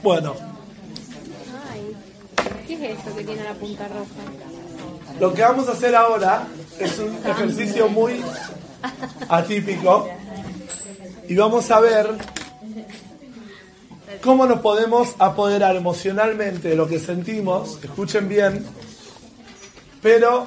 [0.02, 0.34] Bueno,
[1.70, 1.96] Ay,
[2.66, 5.20] ¿qué es esto que tiene la punta roja?
[5.20, 6.46] Lo que vamos a hacer ahora
[6.78, 8.20] es un ejercicio muy
[9.28, 10.08] atípico
[11.28, 12.08] y vamos a ver
[14.22, 18.64] cómo nos podemos apoderar emocionalmente de lo que sentimos, escuchen bien,
[20.00, 20.46] pero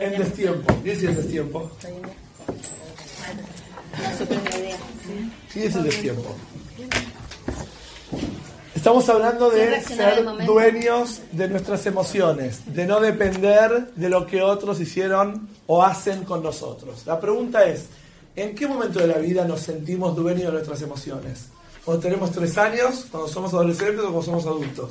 [0.00, 0.74] en destiempo.
[0.82, 1.16] ¿Qué es el
[5.30, 5.52] destiempo?
[5.52, 6.36] ¿Qué es el destiempo?
[8.74, 14.42] Estamos hablando Sí, de ser dueños de nuestras emociones, de no depender de lo que
[14.42, 17.02] otros hicieron o hacen con nosotros.
[17.04, 17.86] La pregunta es,
[18.36, 21.46] ¿en qué momento de la vida nos sentimos dueños de nuestras emociones?
[21.84, 24.88] ¿Cuando tenemos tres años, cuando somos adolescentes o cuando somos adultos?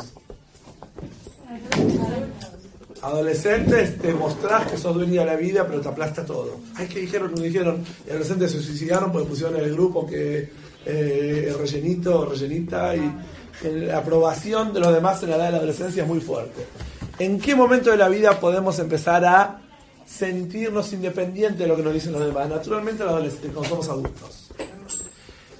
[3.05, 6.57] Adolescentes te mostrás que sos dueño de la vida, pero te aplasta todo.
[6.73, 7.35] Ay, ¿qué dijeron?
[7.35, 7.85] ¿Qué dijeron?
[8.03, 10.49] Y adolescentes se suicidaron porque pusieron en el grupo que
[10.87, 13.13] eh, el rellenito rellenita y
[13.63, 16.65] la aprobación de los demás en la edad de la adolescencia es muy fuerte.
[17.19, 19.61] ¿En qué momento de la vida podemos empezar a
[20.03, 22.49] sentirnos independientes de lo que nos dicen los demás?
[22.49, 24.49] Naturalmente cuando somos adultos.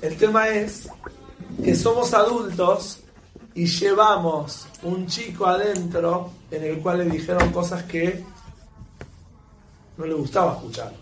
[0.02, 0.90] El tema es
[1.64, 3.02] que somos adultos
[3.54, 8.24] y llevamos un chico adentro en el cual le dijeron cosas que
[9.98, 10.94] no le gustaba escuchar.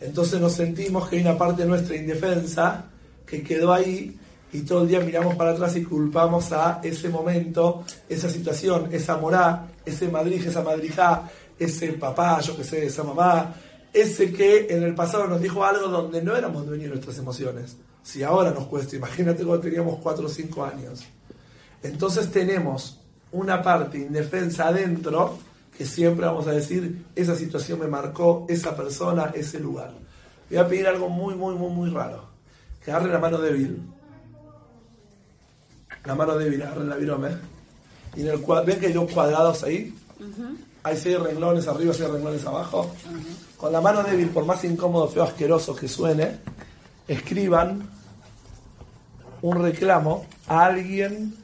[0.00, 2.86] Entonces nos sentimos que hay una parte de nuestra indefensa
[3.26, 4.18] que quedó ahí
[4.52, 9.16] y todo el día miramos para atrás y culpamos a ese momento, esa situación, esa
[9.16, 13.54] morá, ese madrij, esa madrijá, ese papá, yo que sé, esa mamá,
[13.92, 17.76] ese que en el pasado nos dijo algo donde no éramos dueños de nuestras emociones.
[18.02, 21.04] Si ahora nos cuesta, imagínate cuando teníamos 4 o 5 años.
[21.82, 22.99] Entonces tenemos
[23.32, 25.38] una parte indefensa adentro
[25.76, 29.92] que siempre vamos a decir, esa situación me marcó, esa persona, ese lugar.
[30.50, 32.24] Voy a pedir algo muy, muy, muy, muy raro.
[32.84, 33.80] Que agarre la mano débil.
[36.04, 37.30] La mano débil, agarren la virome.
[38.14, 39.94] Y en el ¿ven que hay dos cuadrados ahí?
[40.82, 42.90] Hay seis renglones arriba, seis renglones abajo.
[43.56, 46.40] Con la mano débil, por más incómodo, feo, asqueroso que suene,
[47.06, 47.88] escriban
[49.42, 51.39] un reclamo a alguien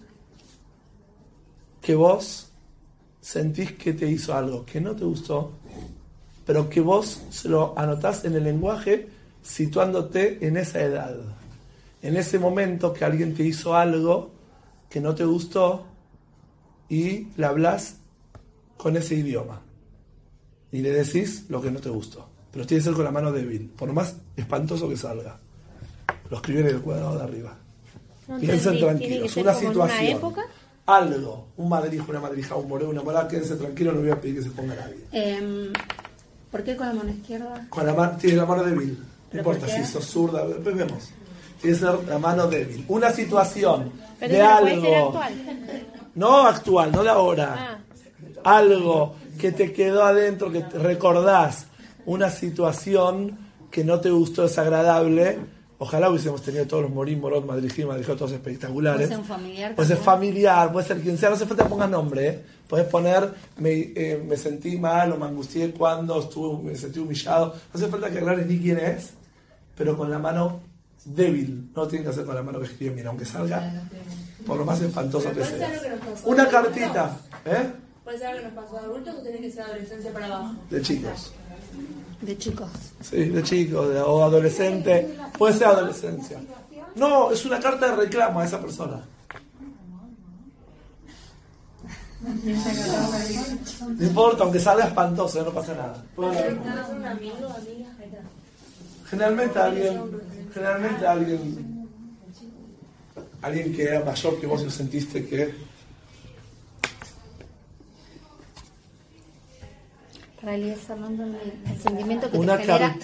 [1.86, 2.48] que vos
[3.20, 5.52] sentís que te hizo algo, que no te gustó,
[6.44, 9.08] pero que vos se lo anotás en el lenguaje
[9.40, 11.14] situándote en esa edad.
[12.02, 14.32] En ese momento que alguien te hizo algo
[14.90, 15.86] que no te gustó
[16.88, 17.98] y le hablas
[18.76, 19.62] con ese idioma.
[20.72, 22.28] Y le decís lo que no te gustó.
[22.50, 25.38] Pero tiene que ser con la mano débil, por más espantoso que salga.
[26.30, 27.56] Lo escribí en el cuadrado de arriba.
[28.26, 30.00] No Piensen tranquilos, ¿Tiene que ser una situación.
[30.00, 30.46] una época?
[30.86, 34.36] Algo, un madrijo, una madrija, un moreno, una morada, quédense tranquilos, no voy a pedir
[34.36, 35.04] que se ponga nadie.
[35.12, 35.72] Em,
[36.50, 37.66] ¿Por qué con la mano izquierda?
[37.68, 38.90] Con la mano, tiene la mano débil.
[38.98, 41.10] No ¿Pero importa si sos zurda, después vemos.
[41.60, 42.84] Tiene que ser la mano débil.
[42.88, 45.06] Una situación Pero de puede ser algo.
[45.06, 45.34] actual.
[46.14, 47.54] No actual, no de ahora.
[47.58, 47.78] Ah,
[48.58, 51.66] Algo que te quedó adentro, que te recordás.
[52.06, 53.36] Una situación
[53.70, 55.38] que no te gustó, desagradable.
[55.78, 59.08] Ojalá hubiésemos tenido todos los Morín, Madrijín, Madrijín, todos espectaculares.
[59.08, 61.68] Puede ser un familiar Puede ser familiar, puede ser quien sea, no hace falta que
[61.68, 62.42] pongas nombre, ¿eh?
[62.66, 67.48] Puedes poner, me, eh, me sentí mal o me angustié cuando estuve, me sentí humillado.
[67.48, 69.10] No hace falta que aclares ni quién es,
[69.76, 70.60] pero con la mano
[71.04, 71.70] débil.
[71.76, 73.84] No tiene que hacer con la mano que escribe, mira, aunque salga
[74.46, 75.72] por lo más espantoso que sea.
[75.72, 75.90] que
[76.24, 77.70] Una cartita, ¿eh?
[78.02, 80.54] Puede ser algo que nos pasó de adultos o tiene que ser adolescencia para abajo.
[80.70, 81.32] De chicos.
[82.20, 82.68] De chicos.
[83.00, 85.16] Sí, de chicos, o adolescente.
[85.36, 86.40] Puede ser adolescencia.
[86.94, 89.04] No, es una carta de reclamo a esa persona.
[92.22, 96.02] No importa, aunque salga espantoso, no pasa nada.
[99.08, 100.02] Generalmente alguien,
[100.52, 101.88] generalmente alguien,
[103.42, 105.54] alguien que era mayor que vos y sentiste que
[110.46, 112.94] Para Elías Armando, el, sentimiento que una te genera.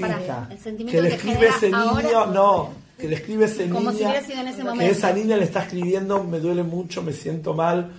[0.48, 4.24] el que le escribe ese niño, no, que le escribe ese Como niño, si hubiera
[4.24, 7.90] sido en ese que esa niña le está escribiendo, me duele mucho, me siento mal.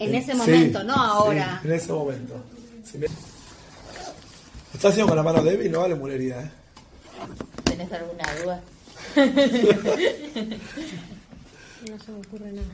[0.00, 1.60] En Eh, ese sí, momento, no sí, ahora.
[1.62, 2.34] en ese momento.
[2.82, 3.06] Si me-
[4.74, 5.70] ¿Estás haciendo con la mano débil?
[5.70, 6.50] No vale mulería, ¿eh?
[7.62, 8.60] ¿Tenés alguna duda?
[11.88, 12.66] no se me ocurre nada.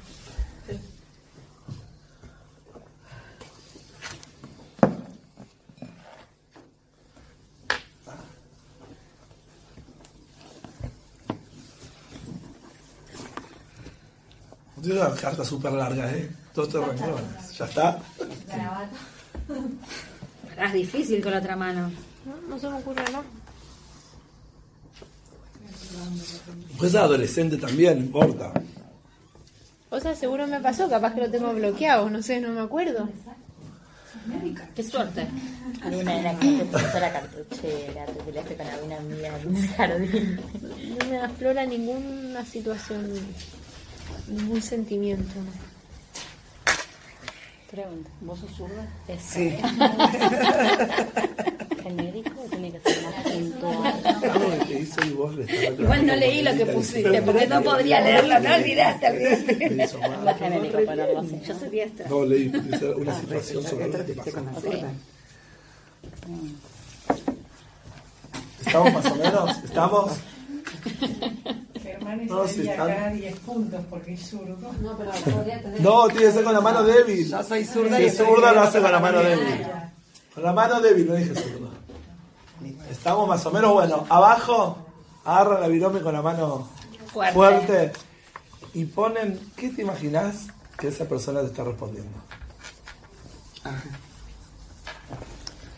[14.83, 16.31] Tiene una carta súper larga, ¿eh?
[16.55, 17.59] Dos tres renglones.
[17.59, 17.99] ¿Ya está?
[20.59, 21.91] Es difícil con la otra mano.
[22.25, 23.23] No, no se me ocurre nada.
[26.77, 28.53] Pues es adolescente también, no importa.
[29.91, 33.09] O sea, seguro me pasó, capaz que lo tengo bloqueado, no sé, no me acuerdo.
[34.75, 35.27] Qué suerte.
[35.83, 38.05] ¿Alguna de las que te puso la cartuchera?
[38.07, 40.41] ¿Te peleaste con alguna amiga en un jardín?
[40.99, 43.11] No me aflora ninguna situación,
[44.29, 45.35] ningún sentimiento.
[47.71, 48.87] Pregunta, ¿vos sos zurda?
[49.09, 49.51] ¿Es Sí.
[51.83, 53.95] genérico o tiene que ser más puntual?
[54.05, 57.23] Algo que te hizo y vos le estás reclamando Igual no leí lo que pusiste,
[57.23, 59.89] porque no podría leerlo, no olvidaste.
[60.25, 61.41] Más genérico ponerlo así.
[61.47, 62.09] Yo soy diestra.
[62.09, 62.51] No, leí
[62.97, 64.33] una situación sobre lo que te pasó.
[68.67, 69.65] ¿Estamos más o menos?
[69.65, 70.13] ¿Estamos?
[72.17, 74.57] No, estaría sí, están- acá 10 puntos porque es zurdo.
[74.81, 75.81] No, pero podría tener.
[75.81, 77.29] No, tiene que ser con la mano débil.
[77.29, 79.67] Yo soy zurda Si y es zurda, lo hace con la mano débil.
[80.35, 81.69] Con la mano débil, no dije zurda.
[82.91, 84.79] Estamos más o menos, bueno, abajo,
[85.25, 86.69] agarran la virome con la mano
[87.13, 87.35] Fuerte.
[87.35, 87.93] fuerte
[88.75, 90.47] y ponen, ¿qué te imaginas
[90.79, 92.11] que esa persona te está respondiendo?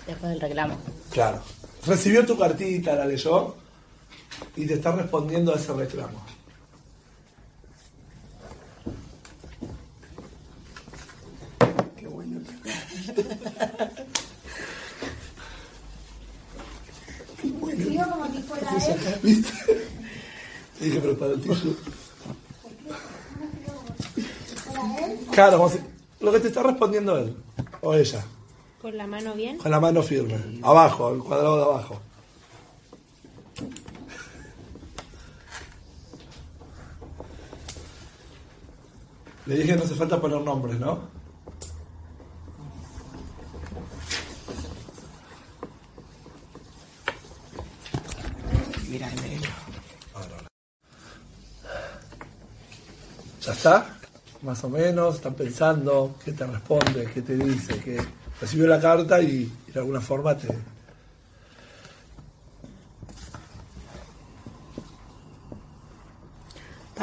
[0.07, 0.76] Después del reclamo.
[1.11, 1.41] Claro.
[1.87, 3.55] Recibió tu cartita, la leyó
[4.57, 6.20] y te está respondiendo a ese reclamo.
[17.43, 19.18] Escribió como si fuera él.
[19.22, 19.53] ¿Viste?
[20.78, 21.76] Te dije, pero para el él.
[25.32, 25.78] Claro, como si-
[26.20, 27.36] lo que te está respondiendo él
[27.82, 28.24] o ella,
[28.82, 29.59] ¿Con la mano bien?
[29.59, 32.01] con la mano firme, abajo, el cuadrado de abajo.
[39.51, 41.01] Le dije que no hace falta poner nombres, ¿no?
[53.42, 53.98] ¿Ya está?
[54.42, 58.01] Más o menos, están pensando, qué te responde, qué te dice, que
[58.40, 60.46] recibió la carta y, y de alguna forma te...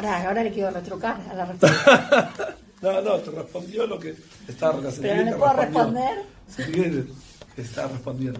[0.08, 2.56] Pará, ahora le quiero retrucar a la respuesta.
[2.82, 4.16] No, no, te respondió lo que
[4.48, 6.24] estaba la Pero no le puedo responder.
[6.48, 6.64] Sí,
[7.56, 8.40] te está respondiendo.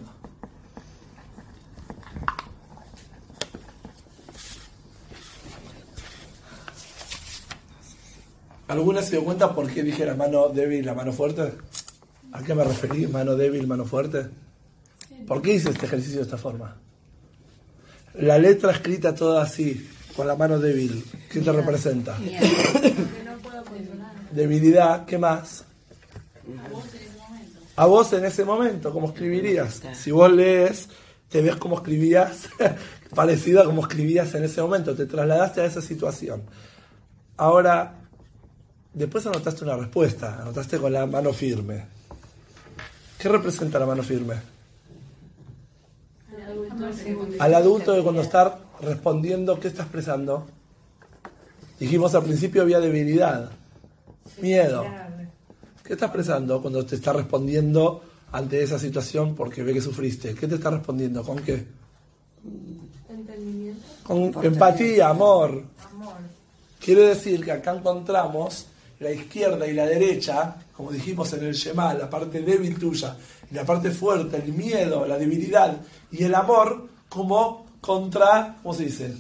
[8.70, 11.54] ¿Alguna se dio cuenta por qué dije la mano débil y la mano fuerte?
[12.32, 13.08] ¿A qué me referí?
[13.08, 14.28] ¿Mano débil, mano fuerte?
[15.28, 16.78] ¿Por qué hice este ejercicio de esta forma?
[18.14, 19.86] La letra escrita toda así,
[20.18, 22.18] con la mano débil, ¿qué te representa?
[24.32, 25.64] Debilidad, ¿qué más?
[27.76, 29.84] A vos en ese momento, ¿cómo escribirías?
[29.94, 30.90] Si vos lees,
[31.30, 32.50] te ves como escribías,
[33.16, 36.42] parecido a como escribías en ese momento, te trasladaste a esa situación.
[37.38, 37.94] Ahora,
[38.96, 41.86] después anotaste una respuesta, anotaste con la mano firme.
[43.20, 44.34] ¿Qué representa la mano firme?
[47.40, 50.46] Al adulto de cuando está respondiendo, ¿qué está expresando?
[51.80, 53.52] Dijimos al principio había debilidad,
[54.42, 54.86] miedo.
[55.84, 58.02] ¿Qué está expresando cuando te está respondiendo
[58.32, 60.34] ante esa situación porque ve que sufriste?
[60.36, 61.24] ¿Qué te está respondiendo?
[61.24, 61.66] ¿Con qué?
[63.10, 63.86] Entendimiento.
[64.04, 65.64] Con empatía, amor.
[66.80, 68.68] Quiere decir que acá encontramos
[69.00, 73.16] la izquierda y la derecha, como dijimos en el Shema, la parte débil tuya
[73.52, 75.78] y la parte fuerte, el miedo, la debilidad
[76.12, 79.14] y el amor como contra, ¿cómo se dice?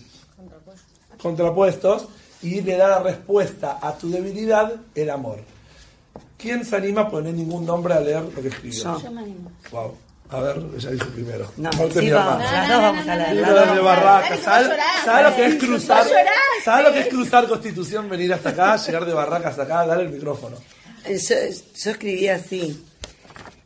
[1.21, 2.07] Contrapuestos
[2.43, 5.39] y le da la respuesta a tu debilidad el amor.
[6.37, 8.83] ¿Quién se anima a poner ningún nombre a leer lo que escribió?
[8.83, 9.01] Yo.
[9.01, 9.51] Yo me animo.
[9.71, 9.97] Wow.
[10.29, 11.49] A ver, ella dice primero.
[11.55, 13.35] No, sí, mi vamos, las dos vamos a leer.
[13.37, 14.29] Las dos de vamos a Barraca.
[14.29, 14.43] leer.
[14.43, 14.69] ¿Sabes
[15.05, 16.07] ¿sabes lo que es cruzar?
[16.65, 18.09] ¿Sabes lo que es cruzar Constitución?
[18.09, 20.57] Venir hasta acá, llegar de Barracas hasta acá, dar el micrófono.
[21.07, 21.35] Yo,
[21.75, 22.85] yo escribí así.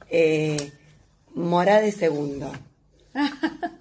[0.09, 0.71] Eh,
[1.33, 2.51] Morá de segundo.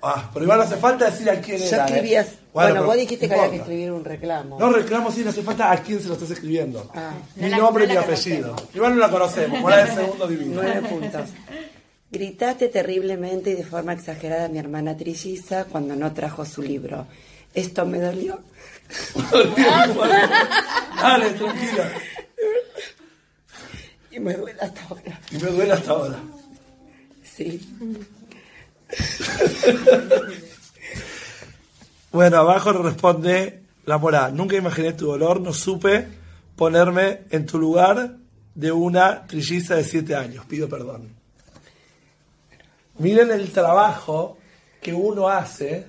[0.02, 1.86] Ah, pero igual no hace falta decir a quién Yo era.
[1.88, 2.18] ¿eh?
[2.18, 2.36] así.
[2.52, 4.58] Bueno, vos dijiste no que había que escribir un reclamo.
[4.58, 6.90] No reclamo, sí, no hace falta a quién se lo estás escribiendo.
[6.94, 7.12] Ah.
[7.36, 8.56] Ni No nombre no ni la apellido.
[8.74, 9.60] Igual no la conocemos.
[9.60, 10.60] Morada de segundo divino.
[10.62, 11.28] Nueve puntos.
[12.10, 17.06] Gritaste terriblemente y de forma exagerada a mi hermana trilliza cuando no trajo su libro.
[17.54, 18.40] Esto me dolió.
[21.00, 21.90] Dale, tranquila.
[24.10, 25.20] Y me duele hasta ahora.
[25.30, 26.18] Y me duele hasta ahora.
[27.22, 27.60] Sí.
[32.12, 34.32] Bueno, abajo responde la mora.
[34.32, 36.08] Nunca imaginé tu dolor, no supe
[36.56, 38.16] ponerme en tu lugar
[38.52, 40.44] de una trilliza de siete años.
[40.46, 41.14] Pido perdón.
[42.98, 44.38] Miren el trabajo
[44.82, 45.86] que uno hace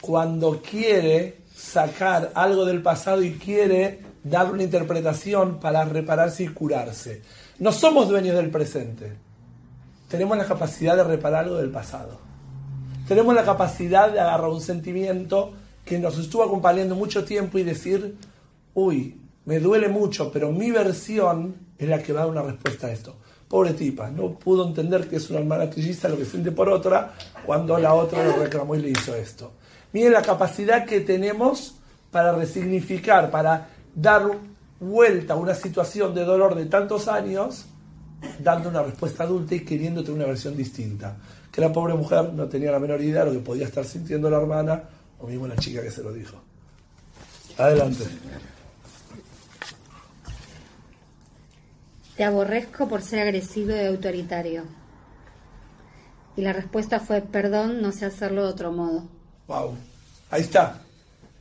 [0.00, 7.22] cuando quiere sacar algo del pasado y quiere dar una interpretación para repararse y curarse.
[7.60, 9.23] No somos dueños del presente.
[10.08, 12.24] Tenemos la capacidad de reparar algo del pasado
[13.06, 15.52] tenemos la capacidad de agarrar un sentimiento
[15.84, 18.16] que nos estuvo acompañando mucho tiempo y decir,
[18.72, 22.86] uy, me duele mucho, pero mi versión es la que va a dar una respuesta
[22.86, 23.16] a esto.
[23.46, 27.14] Pobre tipa, no pudo entender que es una hermana trilliza lo que siente por otra
[27.44, 29.52] cuando la otra lo reclamó y le hizo esto.
[29.92, 31.74] Miren la capacidad que tenemos
[32.10, 34.30] para resignificar, para dar
[34.80, 37.66] vuelta a una situación de dolor de tantos años
[38.38, 41.16] dando una respuesta adulta y queriendo tener una versión distinta.
[41.50, 44.28] Que la pobre mujer no tenía la menor idea de lo que podía estar sintiendo
[44.28, 44.82] la hermana
[45.20, 46.36] o mismo la chica que se lo dijo.
[47.56, 48.04] Adelante.
[52.16, 54.64] Te aborrezco por ser agresivo y autoritario.
[56.36, 59.08] Y la respuesta fue, perdón, no sé hacerlo de otro modo.
[59.46, 59.76] Wow.
[60.30, 60.80] Ahí está.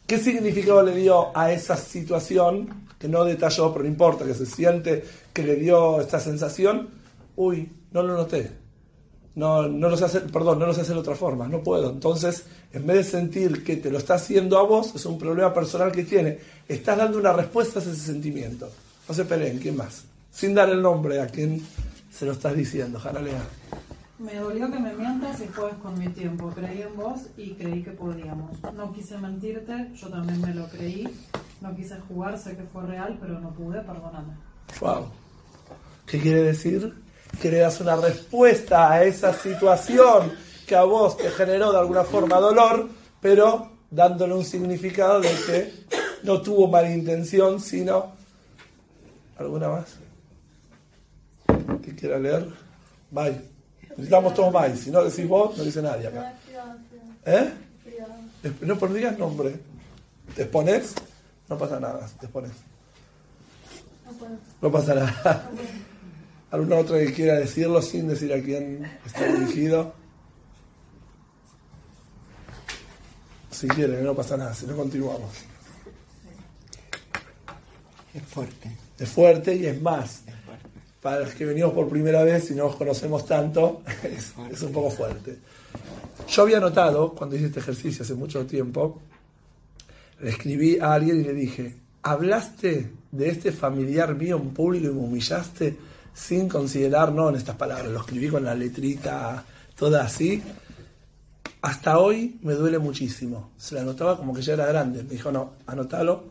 [0.06, 2.83] ¿Qué significado le dio a esa situación?
[3.04, 6.88] Que no detalló, pero no importa, que se siente que le dio esta sensación.
[7.36, 8.50] Uy, no lo noté.
[9.36, 11.90] No, no lo sé perdón, no lo sé hacer de otra forma, no puedo.
[11.90, 15.54] Entonces, en vez de sentir que te lo está haciendo a vos, es un problema
[15.54, 18.70] personal que tiene, estás dando una respuesta a ese sentimiento.
[19.06, 20.06] No se peleen, ¿quién más?
[20.32, 21.62] Sin dar el nombre a quien
[22.10, 23.44] se lo estás diciendo, Janalea.
[24.18, 26.50] Me dolió que me mientas y juegues con mi tiempo.
[26.56, 28.52] Creí en vos y creí que podíamos.
[28.74, 31.06] No quise mentirte, yo también me lo creí.
[31.64, 34.34] No quise jugar, sé que fue real, pero no pude, perdóname.
[34.82, 35.08] Wow.
[36.06, 36.94] ¿Qué quiere decir?
[37.42, 40.34] Que le das una respuesta a esa situación
[40.68, 42.90] que a vos te generó de alguna forma dolor,
[43.22, 45.74] pero dándole un significado de que
[46.24, 48.12] no tuvo mala intención, sino
[49.38, 49.96] ¿Alguna más?
[51.82, 52.48] ¿Que quiera leer?
[53.10, 53.42] Bye.
[53.92, 54.76] Necesitamos todos bye.
[54.76, 56.34] Si no decís vos, no dice nadie acá.
[57.26, 57.52] ¿Eh?
[58.62, 59.56] No pondrías nombre.
[60.36, 60.94] ¿Te expones?
[61.54, 62.52] No pasa nada, te expones.
[64.60, 65.52] No pasa nada.
[66.50, 69.94] ¿Alguna otra que quiera decirlo sin decir a quién está dirigido?
[73.52, 75.30] Si quieren, no pasa nada, si no continuamos.
[78.16, 78.76] Es fuerte.
[78.98, 80.24] Es fuerte y es más.
[81.04, 84.72] Para los que venimos por primera vez y no nos conocemos tanto, es, es un
[84.72, 85.38] poco fuerte.
[86.28, 89.00] Yo había notado, cuando hice este ejercicio hace mucho tiempo,
[90.24, 94.92] le escribí a alguien y le dije, hablaste de este familiar mío en público y
[94.92, 95.78] me humillaste
[96.14, 99.44] sin considerar, no en estas palabras, lo escribí con la letrita
[99.76, 100.42] toda así.
[101.62, 103.52] Hasta hoy me duele muchísimo.
[103.58, 105.04] Se la anotaba como que ya era grande.
[105.04, 106.24] Me dijo, no, anótalo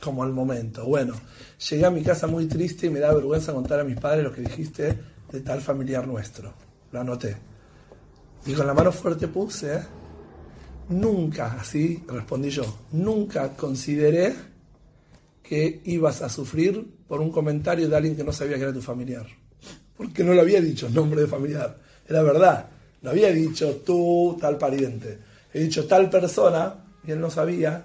[0.00, 0.84] como el momento.
[0.84, 1.14] Bueno,
[1.68, 4.32] llegué a mi casa muy triste y me da vergüenza contar a mis padres lo
[4.32, 4.98] que dijiste
[5.30, 6.52] de tal familiar nuestro.
[6.92, 7.36] Lo anoté.
[8.46, 9.99] Y con la mano fuerte puse, ¿eh?
[10.90, 14.34] Nunca, así respondí yo, nunca consideré
[15.42, 18.82] que ibas a sufrir por un comentario de alguien que no sabía que era tu
[18.82, 19.26] familiar.
[19.96, 21.76] Porque no le había dicho nombre de familiar.
[22.08, 22.68] Era verdad.
[23.02, 25.18] No había dicho tú, tal pariente.
[25.52, 27.84] He dicho tal persona y él no sabía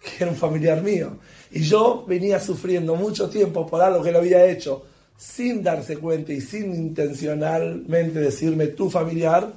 [0.00, 1.18] que era un familiar mío.
[1.50, 4.86] Y yo venía sufriendo mucho tiempo por algo que lo había hecho
[5.16, 9.52] sin darse cuenta y sin intencionalmente decirme tu familiar.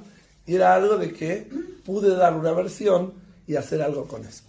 [0.46, 1.48] Y era algo de que
[1.84, 3.14] pude dar una versión
[3.46, 4.42] y hacer algo con eso.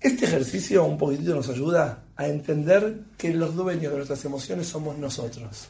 [0.00, 4.96] Este ejercicio un poquitito nos ayuda a entender que los dueños de nuestras emociones somos
[4.98, 5.68] nosotros.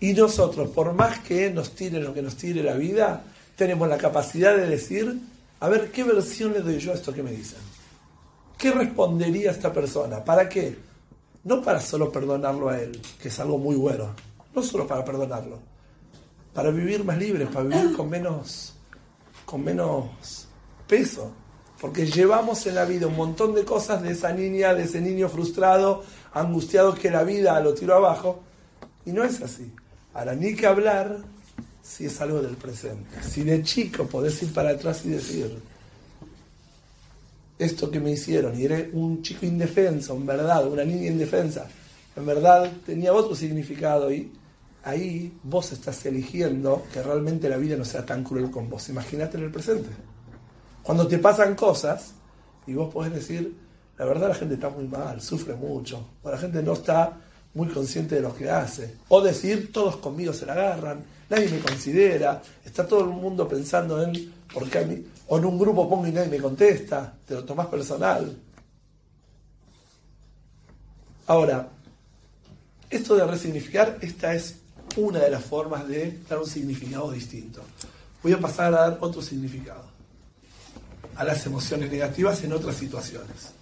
[0.00, 3.22] Y nosotros, por más que nos tire lo que nos tire la vida,
[3.56, 5.16] tenemos la capacidad de decir,
[5.60, 7.60] a ver, ¿qué versión le doy yo a esto que me dicen?
[8.58, 10.24] ¿Qué respondería esta persona?
[10.24, 10.76] ¿Para qué?
[11.44, 14.14] No para solo perdonarlo a él, que es algo muy bueno.
[14.54, 15.71] No solo para perdonarlo.
[16.52, 18.74] Para vivir más libres, para vivir con menos,
[19.44, 20.46] con menos
[20.86, 21.32] peso.
[21.80, 25.28] Porque llevamos en la vida un montón de cosas de esa niña, de ese niño
[25.28, 28.42] frustrado, angustiado que la vida lo tiró abajo.
[29.04, 29.72] Y no es así.
[30.14, 31.18] Ahora, ni que hablar
[31.82, 33.22] si es algo del presente.
[33.22, 35.58] Si de chico podés ir para atrás y decir,
[37.58, 41.66] esto que me hicieron, y era un chico indefenso, en verdad, una niña indefensa,
[42.14, 44.30] en verdad tenía otro significado y
[44.84, 48.88] ahí vos estás eligiendo que realmente la vida no sea tan cruel con vos.
[48.88, 49.90] Imagínate en el presente.
[50.82, 52.12] Cuando te pasan cosas
[52.66, 53.56] y vos podés decir,
[53.98, 57.18] la verdad la gente está muy mal, sufre mucho, o la gente no está
[57.54, 58.96] muy consciente de lo que hace.
[59.08, 64.02] O decir, todos conmigo se la agarran, nadie me considera, está todo el mundo pensando
[64.02, 67.34] en por qué a mí, o en un grupo pongo y nadie me contesta, te
[67.34, 68.36] lo tomás personal.
[71.26, 71.68] Ahora,
[72.90, 74.61] esto de resignificar, esta es
[74.96, 77.62] una de las formas de dar un significado distinto.
[78.22, 79.84] Voy a pasar a dar otro significado
[81.16, 83.52] a las emociones negativas en otras situaciones.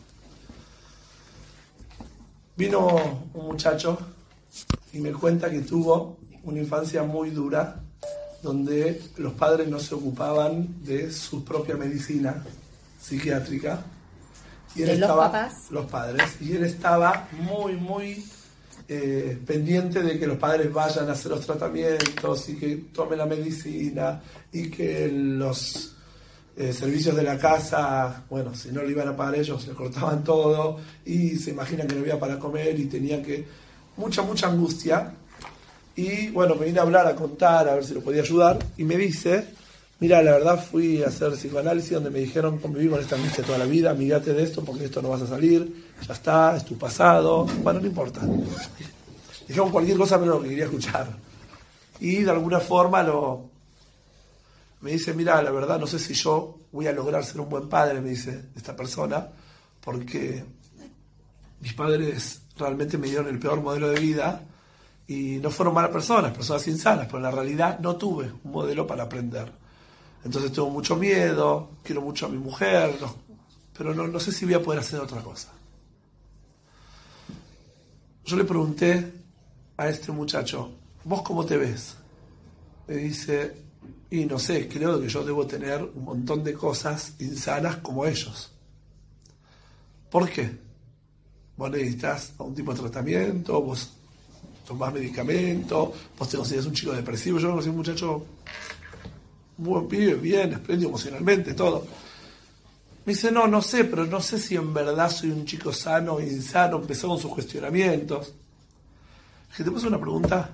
[2.57, 3.99] Vino un muchacho
[4.93, 7.81] y me cuenta que tuvo una infancia muy dura,
[8.43, 12.43] donde los padres no se ocupaban de su propia medicina
[13.01, 13.83] psiquiátrica.
[14.75, 15.67] Y él ¿De los estaba, papás?
[15.71, 18.25] los padres, y él estaba muy, muy
[18.93, 23.27] eh, pendiente de que los padres vayan a hacer los tratamientos y que tomen la
[23.27, 24.21] medicina
[24.53, 25.95] y que los
[26.57, 30.25] eh, servicios de la casa, bueno, si no le iban a pagar ellos, le cortaban
[30.25, 33.47] todo y se imaginan que no había para comer y tenía que...
[33.97, 35.15] Mucha, mucha angustia.
[35.95, 38.83] Y bueno, me vine a hablar, a contar, a ver si lo podía ayudar y
[38.83, 39.55] me dice,
[40.01, 43.59] mira, la verdad fui a hacer psicoanálisis donde me dijeron conviví con esta angustia toda
[43.59, 46.77] la vida, amigate de esto porque esto no vas a salir, ya está, es tu
[46.77, 48.21] pasado, bueno, no importa.
[49.47, 51.09] Dijeron cualquier cosa menos lo que quería escuchar.
[52.01, 53.51] Y de alguna forma lo,
[54.81, 57.69] me dice, mira, la verdad no sé si yo voy a lograr ser un buen
[57.69, 59.29] padre, me dice esta persona,
[59.81, 60.43] porque
[61.61, 64.43] mis padres realmente me dieron el peor modelo de vida
[65.07, 68.87] y no fueron malas personas, personas insanas, pero en la realidad no tuve un modelo
[68.87, 69.53] para aprender.
[70.25, 73.15] Entonces tengo mucho miedo, quiero mucho a mi mujer, no-
[73.77, 75.49] pero no, no sé si voy a poder hacer otra cosa.
[78.25, 79.13] Yo le pregunté
[79.77, 80.71] a este muchacho,
[81.05, 81.97] ¿vos cómo te ves?
[82.87, 83.57] Me dice,
[84.11, 88.53] y no sé, creo que yo debo tener un montón de cosas insanas como ellos.
[90.11, 90.51] ¿Por qué?
[91.57, 93.91] Vos necesitas un tipo de tratamiento, vos
[94.67, 97.39] tomás medicamento, vos te consideras un chico depresivo.
[97.39, 98.25] Yo conocí un muchacho
[99.61, 101.87] buen pibe, bien, espléndido emocionalmente, todo.
[103.05, 106.15] Me dice, no, no sé, pero no sé si en verdad soy un chico sano
[106.15, 106.77] o insano.
[106.77, 108.35] Empezó con sus cuestionamientos.
[109.57, 110.51] Que te puse una pregunta.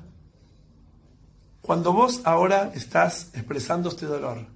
[1.60, 4.46] Cuando vos ahora estás expresando este dolor,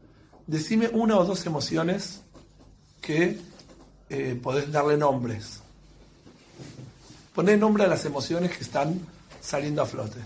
[0.47, 2.23] decime una o dos emociones
[3.01, 3.39] que
[4.09, 5.61] eh, podés darle nombres.
[7.35, 9.01] Poné nombre a las emociones que están
[9.41, 10.21] saliendo a flote.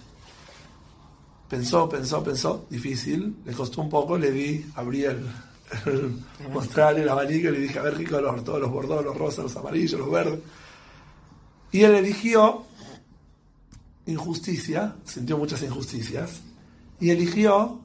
[1.49, 5.27] Pensó, pensó, pensó, difícil, le costó un poco, le di, abrí el,
[6.53, 9.45] mostral, el abanico y le dije, a ver qué color, todos los bordos, los rosas,
[9.45, 10.41] los amarillos, los verdes.
[11.73, 12.65] Y él eligió
[14.07, 16.41] injusticia, sintió muchas injusticias,
[17.01, 17.81] y eligió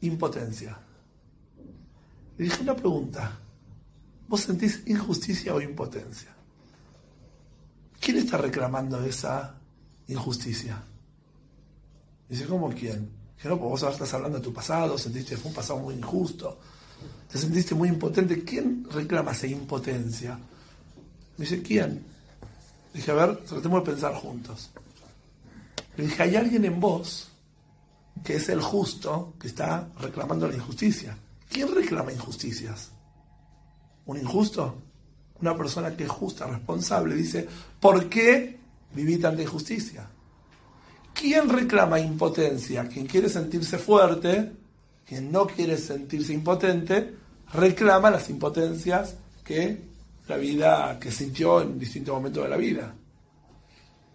[0.00, 0.78] impotencia.
[2.38, 3.38] Le dije una pregunta,
[4.28, 6.30] ¿vos sentís injusticia o impotencia?
[8.00, 9.56] ¿Quién está reclamando esa
[10.08, 10.82] injusticia?
[12.30, 13.10] Dice, ¿cómo quién?
[13.36, 15.80] Dije, no, pues vos ahora estás hablando de tu pasado, sentiste que fue un pasado
[15.80, 16.58] muy injusto,
[17.30, 18.44] te sentiste muy impotente.
[18.44, 20.38] ¿Quién reclama esa impotencia?
[21.36, 22.04] Me dice, ¿quién?
[22.94, 24.70] Dije, a ver, tratemos de pensar juntos.
[25.96, 27.32] Le dije, hay alguien en vos
[28.22, 31.16] que es el justo que está reclamando la injusticia.
[31.48, 32.90] ¿Quién reclama injusticias?
[34.06, 34.76] ¿Un injusto?
[35.40, 37.48] Una persona que es justa, responsable, dice,
[37.80, 38.60] ¿por qué
[38.94, 40.08] viví tanta injusticia?
[41.20, 42.88] ¿Quién reclama impotencia?
[42.88, 44.52] Quien quiere sentirse fuerte,
[45.06, 47.14] quien no quiere sentirse impotente,
[47.52, 49.82] reclama las impotencias que
[50.28, 52.94] la vida, que sintió en distintos momentos de la vida.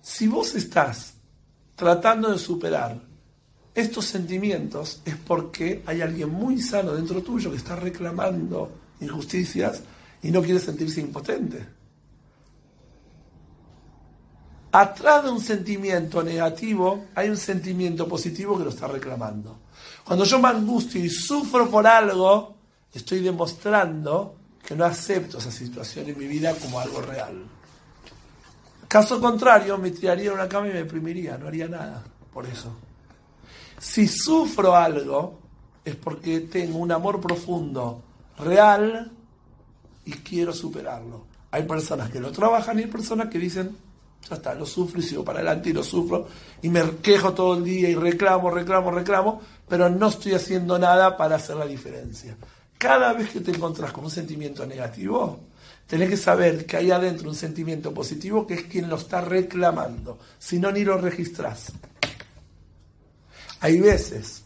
[0.01, 1.14] Si vos estás
[1.76, 2.99] tratando de superar
[3.76, 9.84] estos sentimientos, es porque hay alguien muy sano dentro tuyo que está reclamando injusticias
[10.24, 11.68] y no quiere sentirse impotente.
[14.78, 19.59] Atrás de un sentimiento negativo hay un sentimiento positivo que lo está reclamando.
[20.03, 22.55] Cuando yo me angustio y sufro por algo,
[22.93, 27.41] estoy demostrando que no acepto esa situación en mi vida como algo real.
[28.89, 32.03] Caso contrario, me tiraría en una cama y me deprimiría, no haría nada
[32.34, 32.76] por eso.
[33.80, 35.39] Si sufro algo,
[35.86, 38.03] es porque tengo un amor profundo,
[38.39, 39.09] real,
[40.03, 41.28] y quiero superarlo.
[41.51, 43.86] Hay personas que lo trabajan y hay personas que dicen,
[44.28, 46.28] ya está, lo sufro y sigo para adelante y lo sufro
[46.61, 51.15] y me quejo todo el día y reclamo, reclamo, reclamo, pero no estoy haciendo nada
[51.15, 52.36] para hacer la diferencia.
[52.78, 55.39] Cada vez que te encontrás con un sentimiento negativo,
[55.88, 60.17] tenés que saber que hay adentro un sentimiento positivo que es quien lo está reclamando,
[60.39, 61.71] si no ni lo registrás.
[63.61, 64.43] Hay veces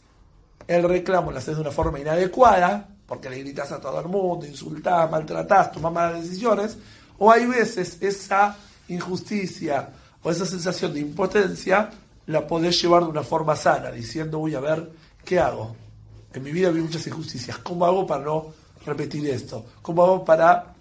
[0.68, 4.46] el reclamo lo haces de una forma inadecuada, porque le gritas a todo el mundo,
[4.46, 6.78] insultás, maltratás, tomás malas decisiones,
[7.18, 8.56] o hay veces esa
[8.90, 9.90] injusticia
[10.22, 11.90] o esa sensación de impotencia
[12.28, 14.92] la podés llevar de una forma sana, diciendo, voy a ver,
[15.26, 15.76] ¿qué hago?
[16.34, 18.54] En mi vida vi muchas injusticias, ¿cómo hago para no
[18.86, 19.66] repetir esto?
[19.82, 20.76] ¿Cómo hago para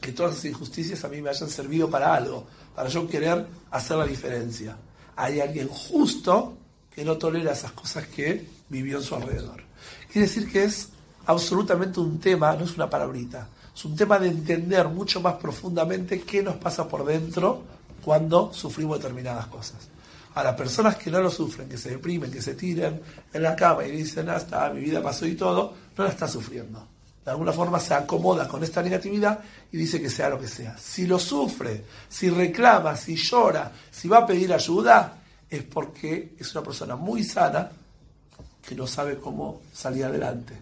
[0.00, 2.46] que todas esas injusticias a mí me hayan servido para algo?
[2.74, 4.76] Para yo querer hacer la diferencia.
[5.14, 6.56] Hay alguien justo
[6.92, 9.62] que no tolera esas cosas que vivió en su alrededor.
[10.10, 10.88] Quiere decir que es
[11.26, 13.48] absolutamente un tema, no es una palabrita,
[13.78, 17.62] es un tema de entender mucho más profundamente qué nos pasa por dentro
[18.04, 19.76] cuando sufrimos determinadas cosas.
[20.34, 23.00] A las personas que no lo sufren, que se deprimen, que se tiran
[23.32, 26.84] en la cama y dicen, hasta mi vida pasó y todo, no la está sufriendo.
[27.24, 29.38] De alguna forma se acomoda con esta negatividad
[29.70, 30.76] y dice que sea lo que sea.
[30.76, 35.18] Si lo sufre, si reclama, si llora, si va a pedir ayuda,
[35.48, 37.70] es porque es una persona muy sana
[38.60, 40.54] que no sabe cómo salir adelante.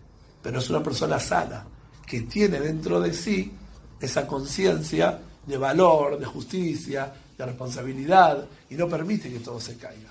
[0.43, 1.65] Pero es una persona sana
[2.07, 3.53] que tiene dentro de sí
[4.01, 10.11] esa conciencia de valor, de justicia, de responsabilidad y no permite que todo se caiga.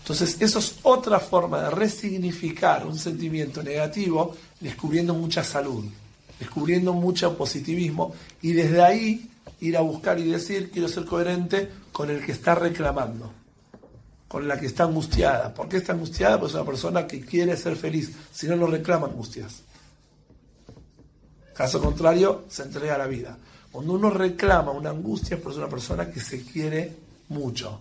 [0.00, 5.84] Entonces, eso es otra forma de resignificar un sentimiento negativo, descubriendo mucha salud,
[6.38, 12.08] descubriendo mucho positivismo y desde ahí ir a buscar y decir, quiero ser coherente con
[12.10, 13.30] el que está reclamando,
[14.28, 15.52] con la que está angustiada.
[15.52, 16.38] ¿Por qué está angustiada?
[16.38, 19.62] Pues es una persona que quiere ser feliz, si no, no reclama angustias.
[21.58, 23.36] Caso contrario, se entrega la vida.
[23.72, 26.94] Cuando uno reclama una angustia es por una persona que se quiere
[27.30, 27.80] mucho.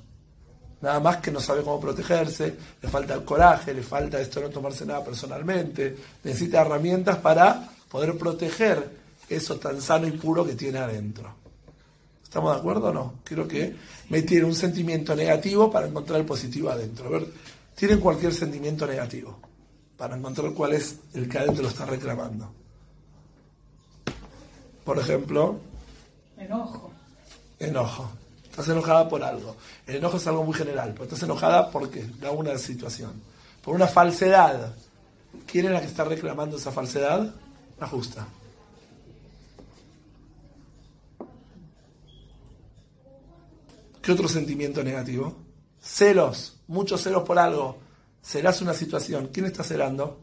[0.82, 4.50] Nada más que no sabe cómo protegerse, le falta el coraje, le falta esto no
[4.50, 8.98] tomarse nada personalmente, necesita herramientas para poder proteger
[9.30, 11.36] eso tan sano y puro que tiene adentro.
[12.24, 13.14] ¿Estamos de acuerdo o no?
[13.24, 13.76] Quiero que
[14.10, 17.10] me tiene un sentimiento negativo para encontrar el positivo adentro.
[17.10, 17.28] A ver,
[17.76, 19.38] tienen cualquier sentimiento negativo
[19.96, 22.52] para encontrar cuál es el que adentro lo está reclamando.
[24.88, 25.60] Por ejemplo,
[26.38, 26.94] Enojo.
[27.60, 28.10] enojo.
[28.46, 29.58] Estás enojada por algo.
[29.86, 33.22] El enojo es algo muy general, pero estás enojada porque da una situación.
[33.62, 34.74] Por una falsedad.
[35.46, 37.36] ¿Quién es la que está reclamando esa falsedad?
[37.78, 38.26] La justa.
[44.02, 45.36] ¿Qué otro sentimiento negativo?
[45.82, 47.78] celos, muchos celos por algo,
[48.22, 49.32] serás una situación.
[49.34, 50.22] ¿Quién está celando?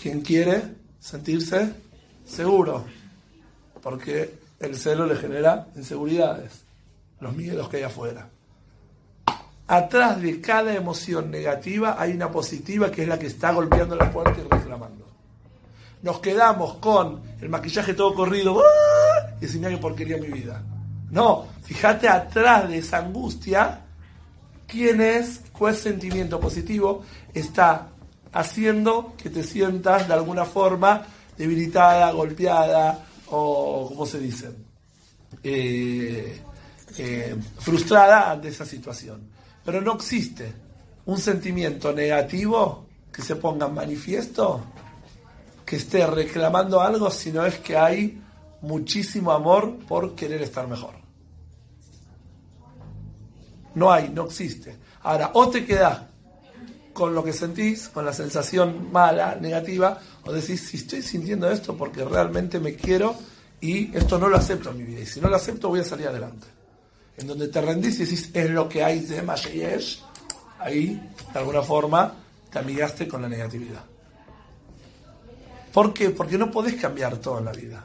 [0.00, 1.81] ¿Quién quiere sentirse
[2.24, 2.84] seguro?
[3.82, 6.62] Porque el celo le genera inseguridades,
[7.20, 8.28] los miedos que hay afuera.
[9.66, 14.10] Atrás de cada emoción negativa hay una positiva que es la que está golpeando la
[14.10, 15.06] puerta y reclamando.
[16.02, 19.30] Nos quedamos con el maquillaje todo corrido ¡ah!
[19.38, 20.62] y decimos, que porquería mi vida.
[21.10, 23.80] No, fíjate atrás de esa angustia,
[24.66, 27.88] quién es, cuál sentimiento positivo está
[28.32, 31.06] haciendo que te sientas de alguna forma
[31.42, 34.52] debilitada, golpeada o, ¿cómo se dice?
[35.42, 36.40] Eh,
[36.98, 39.28] eh, frustrada ante esa situación.
[39.64, 40.52] Pero no existe
[41.06, 44.64] un sentimiento negativo que se ponga en manifiesto,
[45.66, 48.22] que esté reclamando algo, sino es que hay
[48.60, 50.94] muchísimo amor por querer estar mejor.
[53.74, 54.76] No hay, no existe.
[55.02, 56.02] Ahora, o te quedas
[57.02, 61.76] con lo que sentís, con la sensación mala, negativa, o decís, si estoy sintiendo esto
[61.76, 63.16] porque realmente me quiero
[63.60, 65.84] y esto no lo acepto en mi vida, y si no lo acepto voy a
[65.84, 66.46] salir adelante.
[67.16, 69.98] En donde te rendís y decís, es lo que hay de Mashiach,
[70.60, 72.14] ahí, de alguna forma,
[72.48, 73.82] te amigaste con la negatividad.
[75.72, 76.10] ¿Por qué?
[76.10, 77.84] Porque no podés cambiar todo en la vida.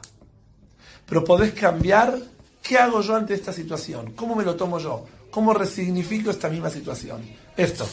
[1.06, 2.16] Pero podés cambiar
[2.62, 6.70] qué hago yo ante esta situación, cómo me lo tomo yo, cómo resignifico esta misma
[6.70, 7.20] situación.
[7.56, 7.84] Esto.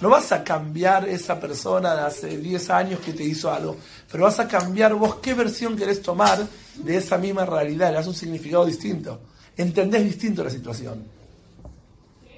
[0.00, 3.76] No vas a cambiar esa persona de hace 10 años que te hizo algo,
[4.10, 8.06] pero vas a cambiar vos qué versión querés tomar de esa misma realidad, le das
[8.06, 9.20] un significado distinto.
[9.56, 11.04] Entendés distinto la situación.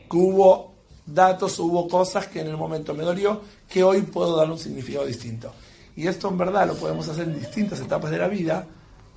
[0.08, 4.48] Que hubo datos, hubo cosas que en el momento me dolió, que hoy puedo dar
[4.50, 5.52] un significado distinto.
[5.96, 8.66] Y esto en verdad lo podemos hacer en distintas etapas de la vida,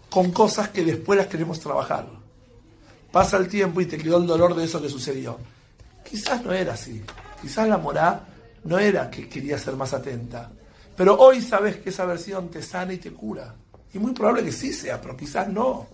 [0.10, 2.08] con cosas que después las queremos trabajar.
[3.12, 5.38] Pasa el tiempo y te quedó el dolor de eso que sucedió.
[6.10, 7.04] Quizás no era así.
[7.42, 8.28] Quizás la morá
[8.64, 10.52] no era que quería ser más atenta.
[10.96, 13.56] Pero hoy sabes que esa versión te sana y te cura.
[13.94, 15.88] Y muy probable que sí sea, pero quizás no.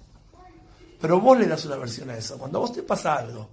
[1.00, 2.38] Pero vos le das una versión a eso.
[2.38, 3.50] Cuando a vos te pasa algo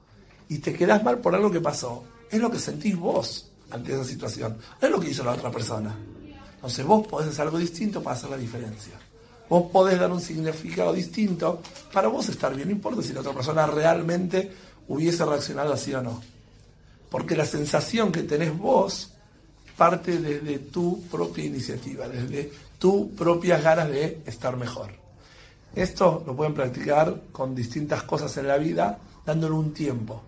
[0.48, 4.04] y te quedás mal por algo que pasó, es lo que sentís vos ante esa
[4.04, 4.56] situación.
[4.80, 5.94] No es lo que hizo la otra persona.
[6.54, 8.94] Entonces vos podés hacer algo distinto para hacer la diferencia.
[9.48, 11.60] Vos podés dar un significado distinto
[11.92, 12.68] para vos estar bien.
[12.68, 14.50] No importa si la otra persona realmente
[14.88, 16.20] hubiese reaccionado así o no.
[17.14, 19.12] Porque la sensación que tenés vos
[19.76, 24.90] parte desde tu propia iniciativa, desde tus propias ganas de estar mejor.
[25.76, 30.24] Esto lo pueden practicar con distintas cosas en la vida, dándole un tiempo.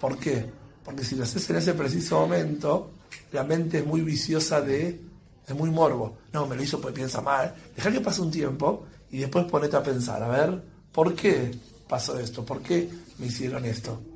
[0.00, 0.48] ¿Por qué?
[0.84, 2.92] Porque si lo haces en ese preciso momento,
[3.32, 5.00] la mente es muy viciosa de,
[5.48, 6.18] es muy morbo.
[6.32, 7.52] No, me lo hizo porque piensa mal.
[7.74, 10.62] Deja que pase un tiempo y después ponete a pensar, a ver,
[10.92, 11.50] ¿por qué
[11.88, 12.44] pasó esto?
[12.44, 14.11] ¿Por qué me hicieron esto?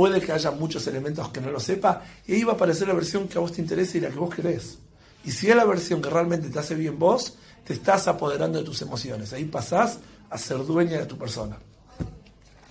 [0.00, 2.94] Puede que haya muchos elementos que no lo sepa y ahí va a aparecer la
[2.94, 4.78] versión que a vos te interesa y la que vos querés.
[5.26, 7.36] Y si es la versión que realmente te hace bien vos,
[7.66, 9.34] te estás apoderando de tus emociones.
[9.34, 9.98] Ahí pasás
[10.30, 11.58] a ser dueña de tu persona.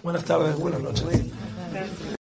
[0.01, 1.05] Buenas tardes, buenas noches.